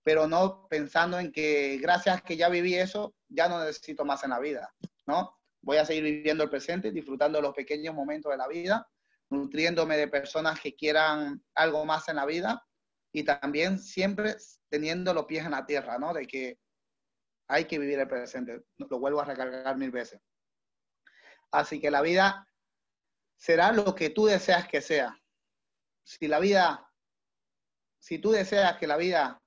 pero 0.04 0.28
no 0.28 0.67
pensando 0.67 1.19
en 1.19 1.32
que 1.32 1.78
gracias 1.80 2.24
que 2.24 2.36
ya 2.36 2.50
viví 2.50 2.74
eso, 2.74 3.13
ya 3.30 3.47
no 3.47 3.63
necesito 3.63 4.04
más 4.04 4.24
en 4.24 4.32
la 4.32 4.39
vida, 4.39 4.74
¿no? 5.06 5.38
Voy 5.62 5.78
a 5.78 5.86
seguir 5.86 6.04
viviendo 6.04 6.43
el 6.43 6.50
presente, 6.50 6.91
disfrutando 6.91 7.39
los 7.39 7.54
pequeños 7.54 7.93
momentos 7.93 8.32
de 8.32 8.38
la 8.38 8.47
vida 8.47 8.88
nutriéndome 9.30 9.97
de 9.97 10.08
personas 10.08 10.60
que 10.60 10.76
quieran 10.76 11.43
algo 11.56 11.86
más 11.86 12.10
en 12.10 12.17
la 12.17 12.26
vida 12.26 12.67
y 13.13 13.24
también 13.24 13.80
siempre 13.80 14.36
teniendo 14.69 15.13
los 15.13 15.26
pies 15.26 15.45
en 15.45 15.52
la 15.52 15.65
tierra, 15.65 15.97
¿no? 15.97 16.13
De 16.13 16.26
que 16.26 16.60
hay 17.47 17.65
que 17.65 17.80
vivir 17.80 18.00
el 18.00 18.08
presente. 18.08 18.63
Lo 18.78 19.00
vuelvo 19.00 19.21
a 19.21 19.26
recargar 19.26 19.78
mil 19.78 19.91
veces. 19.91 20.19
Así 21.52 21.80
que 21.80 21.91
la 21.91 22.02
vida 22.02 22.47
será 23.38 23.71
lo 23.71 23.95
que 23.95 24.10
tú 24.10 24.26
deseas 24.26 24.67
que 24.67 24.82
sea. 24.82 25.20
Si 26.04 26.28
la 26.28 26.40
vida, 26.40 26.92
si 28.00 28.20
tú 28.20 28.32
deseas 28.32 28.78
que 28.78 28.88
la 28.88 28.98
vida 28.98 29.42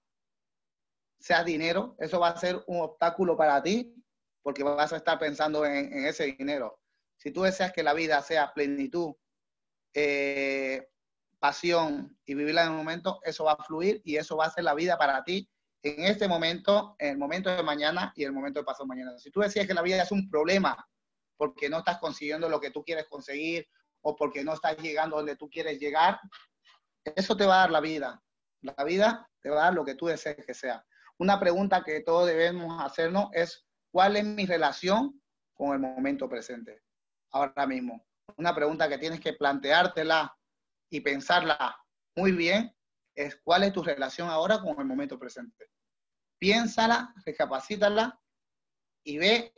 sea 1.18 1.42
dinero, 1.42 1.96
eso 1.98 2.20
va 2.20 2.28
a 2.28 2.36
ser 2.36 2.62
un 2.66 2.80
obstáculo 2.80 3.36
para 3.36 3.62
ti 3.62 3.94
porque 4.42 4.62
vas 4.62 4.92
a 4.92 4.96
estar 4.98 5.18
pensando 5.18 5.64
en, 5.64 6.04
ese 6.04 6.24
dinero. 6.24 6.78
Si 7.16 7.30
tú 7.30 7.42
deseas 7.42 7.72
que 7.72 7.82
la 7.82 7.94
vida 7.94 8.20
sea 8.20 8.52
plenitud, 8.52 9.14
eh, 9.94 10.86
pasión 11.38 12.18
y 12.26 12.34
vivirla 12.34 12.64
en 12.64 12.72
el 12.72 12.76
momento, 12.76 13.20
eso 13.22 13.44
va 13.44 13.52
a 13.52 13.64
fluir 13.64 14.02
y 14.04 14.16
eso 14.16 14.36
va 14.36 14.46
a 14.46 14.50
ser 14.50 14.64
la 14.64 14.74
vida 14.74 14.98
para 14.98 15.24
ti 15.24 15.48
en 15.82 16.04
este 16.04 16.26
momento, 16.26 16.96
en 16.98 17.10
el 17.10 17.18
momento 17.18 17.54
de 17.54 17.62
mañana 17.62 18.12
y 18.16 18.24
el 18.24 18.32
momento 18.32 18.60
de 18.60 18.64
pasado 18.64 18.86
mañana. 18.86 19.18
Si 19.18 19.30
tú 19.30 19.40
decías 19.40 19.66
que 19.66 19.74
la 19.74 19.82
vida 19.82 20.02
es 20.02 20.10
un 20.10 20.28
problema 20.30 20.88
porque 21.36 21.68
no 21.68 21.78
estás 21.78 21.98
consiguiendo 21.98 22.48
lo 22.48 22.60
que 22.60 22.70
tú 22.70 22.82
quieres 22.82 23.06
conseguir 23.06 23.68
o 24.04 24.16
porque 24.16 24.44
no 24.44 24.54
estás 24.54 24.76
llegando 24.78 25.16
donde 25.16 25.36
tú 25.36 25.48
quieres 25.48 25.78
llegar, 25.78 26.20
eso 27.04 27.36
te 27.36 27.46
va 27.46 27.56
a 27.56 27.58
dar 27.58 27.70
la 27.70 27.80
vida. 27.80 28.22
La 28.60 28.84
vida 28.84 29.28
te 29.40 29.50
va 29.50 29.62
a 29.62 29.64
dar 29.64 29.74
lo 29.74 29.84
que 29.84 29.94
tú 29.94 30.06
desees 30.06 30.44
que 30.44 30.54
sea. 30.54 30.84
Una 31.18 31.38
pregunta 31.38 31.82
que 31.82 32.00
todos 32.00 32.26
debemos 32.26 32.82
hacernos 32.82 33.28
es, 33.32 33.66
¿cuál 33.90 34.16
es 34.16 34.24
mi 34.24 34.46
relación 34.46 35.20
con 35.52 35.72
el 35.72 35.78
momento 35.78 36.28
presente? 36.28 36.82
Ahora 37.30 37.66
mismo 37.66 38.04
una 38.36 38.54
pregunta 38.54 38.88
que 38.88 38.98
tienes 38.98 39.20
que 39.20 39.34
planteártela 39.34 40.36
y 40.90 41.00
pensarla 41.00 41.76
muy 42.16 42.32
bien 42.32 42.74
es 43.14 43.36
cuál 43.42 43.64
es 43.64 43.72
tu 43.72 43.82
relación 43.82 44.28
ahora 44.28 44.60
con 44.60 44.78
el 44.78 44.86
momento 44.86 45.18
presente. 45.18 45.70
Piénsala, 46.38 47.14
recapacítala 47.24 48.20
y 49.04 49.18
ve 49.18 49.52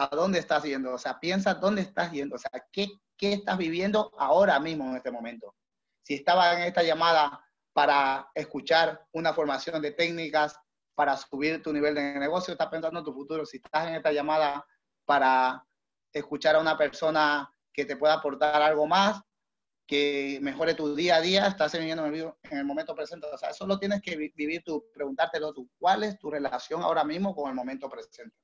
a 0.00 0.08
dónde 0.16 0.38
estás 0.38 0.62
yendo. 0.62 0.94
O 0.94 0.98
sea, 0.98 1.20
piensa 1.20 1.54
dónde 1.54 1.82
estás 1.82 2.10
yendo. 2.10 2.36
O 2.36 2.38
sea, 2.38 2.50
qué, 2.72 2.88
qué 3.16 3.34
estás 3.34 3.58
viviendo 3.58 4.12
ahora 4.18 4.58
mismo 4.58 4.84
en 4.88 4.96
este 4.96 5.10
momento. 5.10 5.54
Si 6.02 6.14
estaba 6.14 6.54
en 6.54 6.62
esta 6.62 6.82
llamada 6.82 7.44
para 7.74 8.30
escuchar 8.34 9.06
una 9.12 9.34
formación 9.34 9.80
de 9.82 9.92
técnicas 9.92 10.58
para 10.94 11.16
subir 11.16 11.62
tu 11.62 11.72
nivel 11.72 11.94
de 11.94 12.18
negocio, 12.18 12.52
estás 12.52 12.68
pensando 12.68 12.98
en 12.98 13.04
tu 13.04 13.12
futuro. 13.12 13.44
Si 13.44 13.58
estás 13.58 13.88
en 13.88 13.96
esta 13.96 14.10
llamada 14.10 14.66
para 15.04 15.64
escuchar 16.12 16.56
a 16.56 16.60
una 16.60 16.78
persona 16.78 17.52
que 17.72 17.84
te 17.84 17.96
pueda 17.96 18.14
aportar 18.14 18.62
algo 18.62 18.86
más, 18.86 19.20
que 19.86 20.38
mejore 20.40 20.74
tu 20.74 20.94
día 20.94 21.16
a 21.16 21.20
día, 21.20 21.46
estás 21.46 21.72
viviendo 21.72 22.06
en 22.06 22.14
el, 22.14 22.32
en 22.44 22.58
el 22.58 22.64
momento 22.64 22.94
presente. 22.94 23.26
O 23.26 23.36
sea, 23.36 23.50
eso 23.50 23.66
lo 23.66 23.78
tienes 23.78 24.00
que 24.00 24.16
vivir 24.16 24.62
tú, 24.64 24.86
preguntártelo 24.94 25.52
tú. 25.52 25.68
¿Cuál 25.78 26.04
es 26.04 26.18
tu 26.18 26.30
relación 26.30 26.80
ahora 26.82 27.04
mismo 27.04 27.34
con 27.34 27.50
el 27.50 27.54
momento 27.54 27.90
presente? 27.90 28.34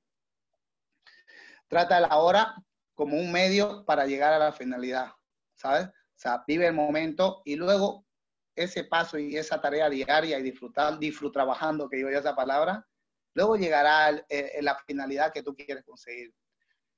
Trata 1.69 1.99
el 1.99 2.07
ahora 2.09 2.55
como 2.95 3.17
un 3.17 3.31
medio 3.31 3.85
para 3.85 4.07
llegar 4.07 4.33
a 4.33 4.39
la 4.39 4.53
finalidad, 4.53 5.13
¿sabes? 5.55 5.87
O 5.87 6.19
sea, 6.19 6.45
vive 6.47 6.67
el 6.67 6.73
momento 6.73 7.43
y 7.45 7.57
luego 7.57 8.07
ese 8.55 8.85
paso 8.85 9.19
y 9.19 9.37
esa 9.37 9.61
tarea 9.61 9.91
diaria 9.91 10.39
y 10.39 10.43
disfrutar, 10.43 10.99
disfrutar 10.99 11.43
trabajando, 11.43 11.89
que 11.89 12.01
ya 12.01 12.19
esa 12.19 12.35
palabra, 12.35 12.87
luego 13.35 13.57
llegará 13.57 14.13
la 14.13 14.75
finalidad 14.87 15.33
que 15.33 15.43
tú 15.43 15.55
quieres 15.55 15.85
conseguir. 15.85 16.33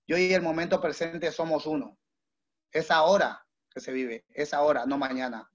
Yo 0.06 0.16
y 0.16 0.32
el 0.32 0.40
momento 0.40 0.80
presente 0.80 1.32
somos 1.32 1.66
uno. 1.66 1.98
Es 2.70 2.90
ahora 2.90 3.44
que 3.70 3.80
se 3.80 3.92
vive, 3.92 4.24
es 4.28 4.54
ahora, 4.54 4.86
no 4.86 4.98
mañana. 4.98 5.50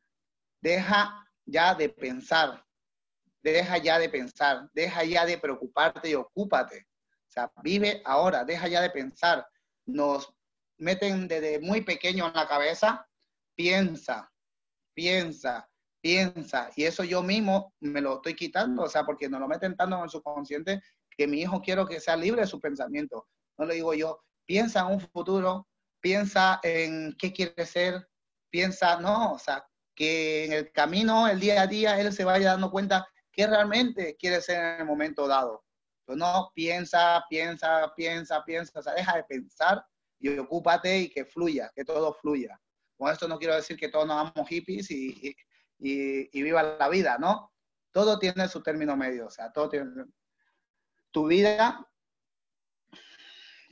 Deja 0.61 1.25
ya 1.45 1.73
de 1.73 1.89
pensar, 1.89 2.65
deja 3.41 3.77
ya 3.77 3.97
de 3.97 4.09
pensar, 4.09 4.69
deja 4.73 5.03
ya 5.05 5.25
de 5.25 5.37
preocuparte 5.37 6.09
y 6.09 6.15
ocúpate. 6.15 6.85
O 7.33 7.39
sea, 7.41 7.51
vive 7.63 7.99
ahora, 8.05 8.43
deja 8.43 8.67
ya 8.67 8.79
de 8.79 8.91
pensar. 8.91 9.43
Nos 9.87 10.31
meten 10.77 11.27
desde 11.27 11.59
muy 11.59 11.81
pequeño 11.81 12.27
en 12.27 12.33
la 12.33 12.47
cabeza, 12.47 13.07
piensa, 13.55 14.31
piensa, 14.93 15.67
piensa. 15.99 16.69
Y 16.75 16.83
eso 16.83 17.03
yo 17.03 17.23
mismo 17.23 17.73
me 17.79 18.01
lo 18.01 18.17
estoy 18.17 18.35
quitando, 18.35 18.83
o 18.83 18.87
sea, 18.87 19.03
porque 19.03 19.27
nos 19.27 19.39
lo 19.39 19.47
meten 19.47 19.75
tanto 19.75 19.97
en 19.97 20.03
el 20.03 20.09
subconsciente 20.11 20.79
que 21.09 21.25
mi 21.25 21.41
hijo 21.41 21.59
quiero 21.59 21.87
que 21.87 21.99
sea 21.99 22.15
libre 22.15 22.41
de 22.41 22.47
su 22.47 22.59
pensamiento. 22.59 23.27
No 23.57 23.65
le 23.65 23.73
digo 23.73 23.95
yo, 23.95 24.23
piensa 24.45 24.81
en 24.81 24.93
un 24.93 24.99
futuro, 24.99 25.67
piensa 26.01 26.59
en 26.61 27.15
qué 27.17 27.33
quiere 27.33 27.65
ser, 27.65 28.07
piensa, 28.51 28.99
no, 28.99 29.33
o 29.33 29.39
sea, 29.39 29.65
que 29.95 30.45
en 30.45 30.53
el 30.53 30.71
camino, 30.71 31.27
el 31.27 31.39
día 31.39 31.63
a 31.63 31.67
día, 31.67 31.99
él 31.99 32.13
se 32.13 32.25
vaya 32.25 32.51
dando 32.51 32.69
cuenta 32.69 33.07
qué 33.31 33.47
realmente 33.47 34.15
quiere 34.17 34.39
ser 34.39 34.75
en 34.75 34.81
el 34.81 34.85
momento 34.85 35.27
dado. 35.27 35.63
Pero 36.05 36.17
no 36.17 36.51
piensa, 36.53 37.23
piensa, 37.29 37.91
piensa, 37.95 38.43
piensa, 38.43 38.79
o 38.79 38.81
sea, 38.81 38.93
deja 38.93 39.15
de 39.15 39.23
pensar 39.23 39.85
y 40.19 40.37
ocúpate 40.37 40.99
y 40.99 41.09
que 41.09 41.25
fluya, 41.25 41.71
que 41.75 41.83
todo 41.83 42.13
fluya. 42.13 42.59
Con 42.97 43.11
esto 43.11 43.27
no 43.27 43.37
quiero 43.37 43.55
decir 43.55 43.77
que 43.77 43.89
todos 43.89 44.07
nos 44.07 44.17
amamos 44.17 44.47
hippies 44.49 44.91
y, 44.91 45.35
y, 45.79 46.29
y 46.31 46.43
viva 46.43 46.63
la 46.63 46.89
vida, 46.89 47.17
¿no? 47.17 47.51
Todo 47.91 48.19
tiene 48.19 48.47
su 48.47 48.61
término 48.61 48.95
medio, 48.95 49.27
o 49.27 49.29
sea, 49.29 49.51
todo 49.51 49.69
tiene... 49.69 50.05
Tu 51.11 51.27
vida, 51.27 51.87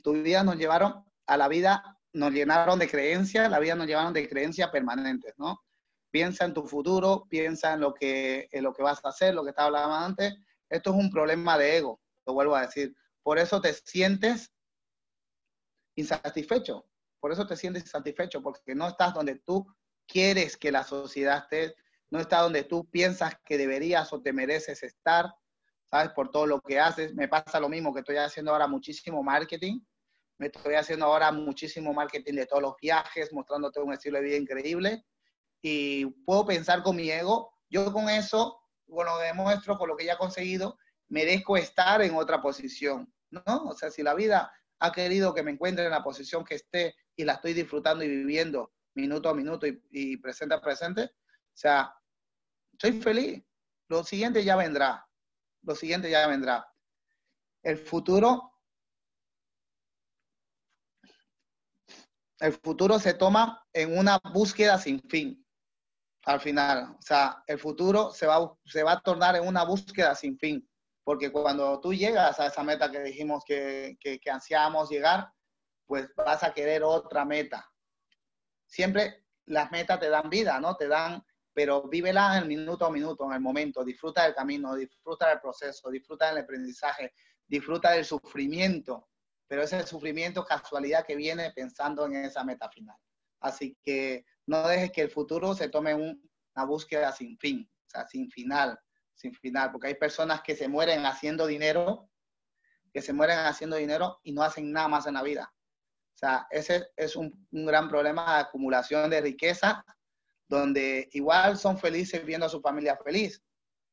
tu 0.02 0.12
vida 0.12 0.44
nos 0.44 0.56
llevaron 0.56 1.04
a 1.26 1.36
la 1.36 1.48
vida 1.48 1.98
nos 2.12 2.32
llenaron 2.32 2.78
de 2.78 2.88
creencias, 2.88 3.50
la 3.50 3.58
vida 3.58 3.74
nos 3.74 3.86
llevaron 3.86 4.12
de 4.12 4.28
creencias 4.28 4.70
permanentes, 4.70 5.34
¿no? 5.38 5.62
Piensa 6.10 6.44
en 6.44 6.52
tu 6.52 6.66
futuro, 6.66 7.26
piensa 7.28 7.72
en 7.72 7.80
lo 7.80 7.94
que, 7.94 8.48
en 8.52 8.64
lo 8.64 8.74
que 8.74 8.82
vas 8.82 9.02
a 9.04 9.08
hacer, 9.08 9.34
lo 9.34 9.42
que 9.42 9.50
estaba 9.50 9.68
hablando 9.68 9.94
antes. 9.94 10.34
Esto 10.68 10.90
es 10.90 10.96
un 10.96 11.10
problema 11.10 11.56
de 11.56 11.78
ego, 11.78 12.00
lo 12.26 12.34
vuelvo 12.34 12.56
a 12.56 12.62
decir. 12.62 12.94
Por 13.22 13.38
eso 13.38 13.60
te 13.60 13.72
sientes 13.72 14.52
insatisfecho, 15.96 16.86
por 17.20 17.32
eso 17.32 17.46
te 17.46 17.56
sientes 17.56 17.84
insatisfecho, 17.84 18.42
porque 18.42 18.74
no 18.74 18.88
estás 18.88 19.14
donde 19.14 19.36
tú 19.36 19.66
quieres 20.06 20.56
que 20.56 20.72
la 20.72 20.84
sociedad 20.84 21.38
esté, 21.38 21.74
no 22.10 22.18
estás 22.18 22.42
donde 22.42 22.64
tú 22.64 22.88
piensas 22.90 23.34
que 23.44 23.58
deberías 23.58 24.12
o 24.12 24.20
te 24.20 24.32
mereces 24.32 24.82
estar, 24.82 25.32
¿sabes? 25.84 26.10
Por 26.10 26.30
todo 26.30 26.46
lo 26.46 26.60
que 26.60 26.78
haces. 26.78 27.14
Me 27.14 27.28
pasa 27.28 27.60
lo 27.60 27.68
mismo 27.68 27.92
que 27.92 28.00
estoy 28.00 28.16
haciendo 28.16 28.52
ahora 28.52 28.66
muchísimo 28.66 29.22
marketing 29.22 29.80
me 30.42 30.48
estoy 30.48 30.74
haciendo 30.74 31.06
ahora 31.06 31.30
muchísimo 31.30 31.94
marketing 31.94 32.34
de 32.34 32.46
todos 32.46 32.62
los 32.62 32.74
viajes, 32.82 33.32
mostrándote 33.32 33.78
un 33.78 33.92
estilo 33.92 34.18
de 34.18 34.24
vida 34.24 34.36
increíble. 34.36 35.04
Y 35.62 36.06
puedo 36.24 36.44
pensar 36.44 36.82
con 36.82 36.96
mi 36.96 37.08
ego, 37.12 37.54
yo 37.70 37.92
con 37.92 38.08
eso, 38.08 38.60
con 38.88 39.06
lo 39.06 39.18
demuestro, 39.18 39.78
con 39.78 39.88
lo 39.88 39.96
que 39.96 40.04
ya 40.04 40.14
he 40.14 40.18
conseguido, 40.18 40.76
merezco 41.12 41.58
estar 41.58 42.00
en 42.00 42.14
otra 42.14 42.40
posición, 42.40 43.12
¿no? 43.30 43.42
O 43.66 43.74
sea, 43.74 43.90
si 43.90 44.02
la 44.02 44.14
vida 44.14 44.50
ha 44.78 44.92
querido 44.92 45.34
que 45.34 45.42
me 45.42 45.50
encuentre 45.50 45.84
en 45.84 45.90
la 45.90 46.02
posición 46.02 46.42
que 46.42 46.54
esté 46.54 46.96
y 47.14 47.24
la 47.24 47.34
estoy 47.34 47.52
disfrutando 47.52 48.02
y 48.02 48.08
viviendo 48.08 48.72
minuto 48.94 49.28
a 49.28 49.34
minuto 49.34 49.66
y, 49.66 49.80
y 49.90 50.16
presente 50.16 50.54
a 50.54 50.60
presente, 50.60 51.04
o 51.04 51.54
sea, 51.54 51.94
soy 52.80 53.00
feliz. 53.00 53.44
Lo 53.88 54.02
siguiente 54.04 54.42
ya 54.42 54.56
vendrá. 54.56 55.06
Lo 55.62 55.74
siguiente 55.74 56.10
ya 56.10 56.26
vendrá. 56.26 56.66
El 57.62 57.76
futuro 57.76 58.48
el 62.40 62.54
futuro 62.54 62.98
se 62.98 63.14
toma 63.14 63.64
en 63.72 63.96
una 63.96 64.18
búsqueda 64.32 64.76
sin 64.76 65.00
fin, 65.08 65.46
al 66.24 66.40
final. 66.40 66.96
O 66.98 67.02
sea, 67.02 67.44
el 67.46 67.58
futuro 67.58 68.10
se 68.10 68.26
va, 68.26 68.52
se 68.64 68.82
va 68.82 68.92
a 68.92 69.00
tornar 69.00 69.36
en 69.36 69.46
una 69.46 69.62
búsqueda 69.62 70.14
sin 70.16 70.36
fin, 70.38 70.68
porque 71.04 71.32
cuando 71.32 71.80
tú 71.80 71.92
llegas 71.92 72.38
a 72.38 72.46
esa 72.46 72.62
meta 72.62 72.90
que 72.90 73.00
dijimos 73.00 73.44
que, 73.44 73.96
que, 74.00 74.30
ansiábamos 74.30 74.88
llegar, 74.88 75.32
pues 75.86 76.08
vas 76.16 76.42
a 76.42 76.54
querer 76.54 76.84
otra 76.84 77.24
meta. 77.24 77.68
Siempre 78.66 79.24
las 79.46 79.70
metas 79.72 79.98
te 79.98 80.08
dan 80.08 80.30
vida, 80.30 80.60
¿no? 80.60 80.76
Te 80.76 80.86
dan, 80.86 81.24
pero 81.52 81.82
vívela 81.88 82.36
en 82.36 82.44
el 82.44 82.48
minuto 82.48 82.86
a 82.86 82.90
minuto, 82.90 83.24
en 83.26 83.32
el 83.32 83.40
momento. 83.40 83.84
Disfruta 83.84 84.24
del 84.24 84.34
camino, 84.34 84.74
disfruta 84.74 85.28
del 85.28 85.40
proceso, 85.40 85.90
disfruta 85.90 86.28
del 86.28 86.44
aprendizaje, 86.44 87.14
disfruta 87.46 87.90
del 87.90 88.04
sufrimiento, 88.04 89.08
pero 89.48 89.62
ese 89.62 89.84
sufrimiento 89.86 90.44
casualidad 90.44 91.04
que 91.04 91.16
viene 91.16 91.52
pensando 91.52 92.06
en 92.06 92.16
esa 92.16 92.44
meta 92.44 92.70
final. 92.70 92.96
Así 93.40 93.76
que 93.82 94.24
no 94.46 94.66
dejes 94.68 94.92
que 94.92 95.02
el 95.02 95.10
futuro 95.10 95.54
se 95.54 95.68
tome 95.68 95.94
una 95.94 96.64
búsqueda 96.64 97.12
sin 97.12 97.36
fin, 97.38 97.68
o 97.86 97.90
sea, 97.90 98.06
sin 98.06 98.30
final, 98.30 98.78
sin 99.14 99.34
final, 99.34 99.70
porque 99.70 99.88
hay 99.88 99.94
personas 99.94 100.42
que 100.42 100.56
se 100.56 100.68
mueren 100.68 101.06
haciendo 101.06 101.46
dinero, 101.46 102.08
que 102.92 103.02
se 103.02 103.12
mueren 103.12 103.38
haciendo 103.38 103.76
dinero 103.76 104.20
y 104.22 104.32
no 104.32 104.42
hacen 104.42 104.72
nada 104.72 104.88
más 104.88 105.06
en 105.06 105.14
la 105.14 105.22
vida. 105.22 105.52
O 106.14 106.18
sea, 106.18 106.46
ese 106.50 106.88
es 106.96 107.16
un, 107.16 107.46
gran 107.50 107.88
problema 107.88 108.34
de 108.34 108.40
acumulación 108.42 109.10
de 109.10 109.20
riqueza, 109.20 109.84
donde 110.48 111.08
igual 111.12 111.56
son 111.56 111.78
felices 111.78 112.24
viendo 112.24 112.46
a 112.46 112.50
su 112.50 112.60
familia 112.60 112.96
feliz, 113.02 113.42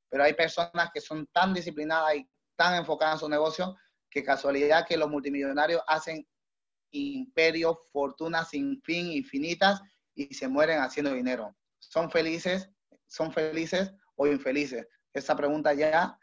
pero 0.10 0.24
hay 0.24 0.34
personas 0.34 0.90
que 0.94 1.00
son 1.00 1.28
tan 1.28 1.54
disciplinadas 1.54 2.16
y 2.16 2.30
tan 2.56 2.76
enfocadas 2.76 3.16
en 3.16 3.20
su 3.20 3.30
negocio 3.30 3.76
que 4.10 4.24
casualidad 4.24 4.86
que 4.86 4.98
los 4.98 5.10
multimillonarios 5.10 5.82
hacen 5.88 6.28
imperios, 6.92 7.78
fortunas 7.92 8.50
sin 8.50 8.82
fin, 8.82 9.12
infinitas, 9.12 9.82
y 10.16 10.34
se 10.34 10.48
mueren 10.48 10.80
haciendo 10.80 11.14
dinero. 11.14 11.56
¿Son 11.78 12.12
felices? 12.12 12.70
¿Son 13.08 13.32
felices 13.32 13.92
o 14.16 14.28
infelices? 14.28 14.86
Esa 15.14 15.36
pregunta 15.36 15.74
ya 15.74 16.18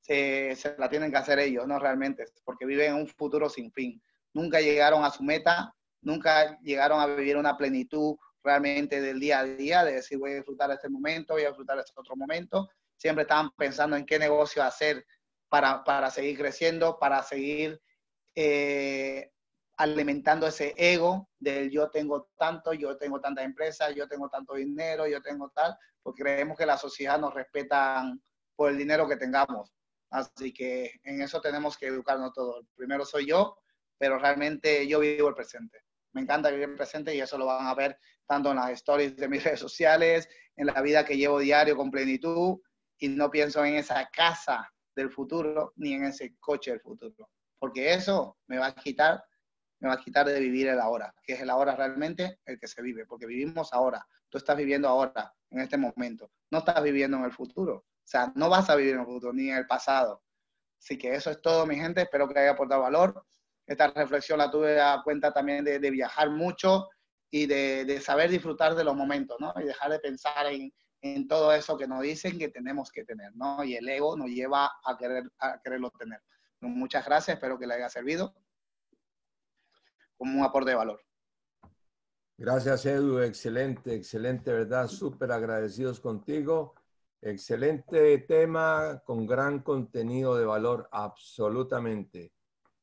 se, 0.00 0.54
se, 0.56 0.76
la 0.78 0.88
tienen 0.88 1.10
que 1.10 1.18
hacer 1.18 1.38
ellos, 1.38 1.66
no 1.66 1.78
realmente, 1.78 2.24
porque 2.44 2.66
viven 2.66 2.92
en 2.92 2.96
un 2.96 3.08
futuro 3.08 3.48
sin 3.48 3.72
fin. 3.72 4.02
Nunca 4.32 4.60
llegaron 4.60 5.04
a 5.04 5.10
su 5.10 5.22
meta, 5.22 5.74
nunca 6.02 6.58
llegaron 6.60 7.00
a 7.00 7.06
vivir 7.06 7.36
una 7.36 7.56
plenitud 7.56 8.16
realmente 8.42 9.00
del 9.00 9.18
día 9.18 9.40
a 9.40 9.44
día, 9.44 9.84
de 9.84 9.94
decir 9.94 10.18
voy 10.18 10.32
a 10.32 10.36
disfrutar 10.36 10.70
este 10.70 10.88
momento, 10.88 11.34
voy 11.34 11.44
a 11.44 11.48
disfrutar 11.48 11.78
este 11.78 11.92
otro 11.96 12.14
momento. 12.14 12.68
Siempre 12.96 13.22
estaban 13.22 13.50
pensando 13.56 13.96
en 13.96 14.04
qué 14.04 14.18
negocio 14.18 14.62
hacer 14.62 15.04
para, 15.48 15.82
para 15.82 16.10
seguir 16.10 16.38
creciendo, 16.38 16.98
para 16.98 17.22
seguir 17.22 17.80
eh, 18.34 19.30
alimentando 19.76 20.46
ese 20.46 20.74
ego 20.76 21.28
del 21.38 21.70
yo 21.70 21.90
tengo 21.90 22.28
tanto, 22.36 22.72
yo 22.72 22.96
tengo 22.96 23.20
tanta 23.20 23.42
empresa, 23.42 23.90
yo 23.90 24.06
tengo 24.08 24.28
tanto 24.28 24.54
dinero, 24.54 25.06
yo 25.06 25.20
tengo 25.22 25.50
tal, 25.50 25.76
porque 26.02 26.22
creemos 26.22 26.56
que 26.56 26.66
la 26.66 26.78
sociedad 26.78 27.18
nos 27.18 27.34
respeta 27.34 28.04
por 28.56 28.70
el 28.70 28.78
dinero 28.78 29.08
que 29.08 29.16
tengamos. 29.16 29.72
Así 30.10 30.52
que 30.52 30.92
en 31.02 31.22
eso 31.22 31.40
tenemos 31.40 31.76
que 31.76 31.88
educarnos 31.88 32.32
todos. 32.32 32.64
Primero 32.76 33.04
soy 33.04 33.26
yo, 33.26 33.58
pero 33.98 34.18
realmente 34.18 34.86
yo 34.86 35.00
vivo 35.00 35.28
el 35.28 35.34
presente. 35.34 35.78
Me 36.12 36.20
encanta 36.20 36.50
vivir 36.50 36.68
el 36.68 36.76
presente 36.76 37.14
y 37.14 37.20
eso 37.20 37.36
lo 37.36 37.46
van 37.46 37.66
a 37.66 37.74
ver 37.74 37.98
tanto 38.26 38.50
en 38.50 38.56
las 38.56 38.70
stories 38.70 39.16
de 39.16 39.28
mis 39.28 39.42
redes 39.44 39.60
sociales, 39.60 40.28
en 40.56 40.66
la 40.66 40.80
vida 40.82 41.04
que 41.04 41.16
llevo 41.16 41.40
diario 41.40 41.76
con 41.76 41.90
plenitud 41.90 42.60
y 42.98 43.08
no 43.08 43.30
pienso 43.30 43.64
en 43.64 43.74
esa 43.74 44.08
casa 44.10 44.72
del 44.94 45.10
futuro 45.10 45.72
ni 45.76 45.94
en 45.94 46.04
ese 46.04 46.36
coche 46.38 46.70
del 46.70 46.80
futuro, 46.80 47.28
porque 47.58 47.92
eso 47.92 48.38
me 48.46 48.58
va 48.58 48.68
a 48.68 48.74
quitar 48.74 49.24
me 49.84 49.90
va 49.90 49.96
a 49.96 50.02
quitar 50.02 50.26
de 50.26 50.40
vivir 50.40 50.68
el 50.68 50.80
ahora, 50.80 51.14
que 51.22 51.34
es 51.34 51.40
el 51.42 51.50
ahora 51.50 51.76
realmente 51.76 52.40
el 52.46 52.58
que 52.58 52.66
se 52.66 52.80
vive, 52.80 53.04
porque 53.04 53.26
vivimos 53.26 53.70
ahora. 53.74 54.06
Tú 54.30 54.38
estás 54.38 54.56
viviendo 54.56 54.88
ahora, 54.88 55.30
en 55.50 55.60
este 55.60 55.76
momento. 55.76 56.30
No 56.50 56.60
estás 56.60 56.82
viviendo 56.82 57.18
en 57.18 57.24
el 57.24 57.32
futuro. 57.32 57.74
O 57.74 58.06
sea, 58.06 58.32
no 58.34 58.48
vas 58.48 58.70
a 58.70 58.76
vivir 58.76 58.94
en 58.94 59.00
el 59.00 59.06
futuro 59.06 59.34
ni 59.34 59.50
en 59.50 59.58
el 59.58 59.66
pasado. 59.66 60.22
Así 60.78 60.96
que 60.96 61.14
eso 61.14 61.30
es 61.30 61.42
todo, 61.42 61.66
mi 61.66 61.76
gente. 61.76 62.00
Espero 62.00 62.26
que 62.26 62.38
haya 62.38 62.52
aportado 62.52 62.80
valor. 62.80 63.26
Esta 63.66 63.88
reflexión 63.88 64.38
la 64.38 64.50
tuve 64.50 64.80
a 64.80 65.02
cuenta 65.04 65.34
también 65.34 65.62
de, 65.62 65.78
de 65.78 65.90
viajar 65.90 66.30
mucho 66.30 66.88
y 67.30 67.44
de, 67.44 67.84
de, 67.84 68.00
saber 68.00 68.30
disfrutar 68.30 68.74
de 68.74 68.84
los 68.84 68.96
momentos, 68.96 69.36
¿no? 69.38 69.52
Y 69.60 69.64
dejar 69.64 69.90
de 69.90 69.98
pensar 69.98 70.46
en, 70.46 70.72
en, 71.02 71.28
todo 71.28 71.52
eso 71.52 71.76
que 71.76 71.86
nos 71.86 72.00
dicen 72.00 72.38
que 72.38 72.48
tenemos 72.48 72.90
que 72.90 73.04
tener, 73.04 73.36
¿no? 73.36 73.62
Y 73.62 73.76
el 73.76 73.86
ego 73.86 74.16
nos 74.16 74.30
lleva 74.30 74.72
a, 74.82 74.96
querer, 74.96 75.24
a 75.40 75.60
quererlo 75.60 75.90
tener. 75.90 76.22
Muchas 76.60 77.04
gracias, 77.04 77.36
espero 77.36 77.58
que 77.58 77.66
le 77.66 77.74
haya 77.74 77.90
servido 77.90 78.34
como 80.24 80.38
un 80.38 80.44
aporte 80.44 80.70
de 80.70 80.76
valor. 80.76 81.00
Gracias, 82.38 82.86
Edu. 82.86 83.20
Excelente, 83.20 83.94
excelente, 83.94 84.52
¿verdad? 84.52 84.88
Súper 84.88 85.30
agradecidos 85.30 86.00
contigo. 86.00 86.74
Excelente 87.20 88.18
tema 88.26 89.02
con 89.04 89.26
gran 89.26 89.60
contenido 89.60 90.34
de 90.36 90.46
valor, 90.46 90.88
absolutamente. 90.90 92.32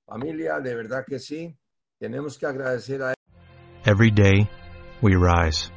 Familia, 0.06 0.60
de 0.60 0.76
verdad 0.76 1.04
que 1.08 1.18
sí. 1.20 1.58
Tenemos 2.00 2.38
que 2.38 2.46
agradecer 2.46 3.02
a 3.02 3.14
Every 3.86 4.12
day, 4.12 4.48
we 5.02 5.16
rise, 5.16 5.72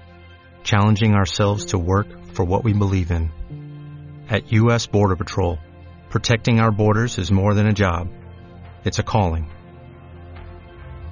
challenging 0.62 1.14
ourselves 1.14 1.66
to 1.66 1.78
work 1.78 2.06
for 2.34 2.44
what 2.44 2.62
we 2.62 2.74
believe 2.74 3.10
in. 3.10 3.30
At 4.28 4.52
U.S. 4.52 4.86
Border 4.86 5.16
Patrol, 5.16 5.58
protecting 6.10 6.60
our 6.60 6.70
borders 6.70 7.18
is 7.18 7.32
more 7.32 7.54
than 7.54 7.66
a 7.66 7.72
job, 7.72 8.08
it's 8.84 8.98
a 8.98 9.02
calling. 9.02 9.46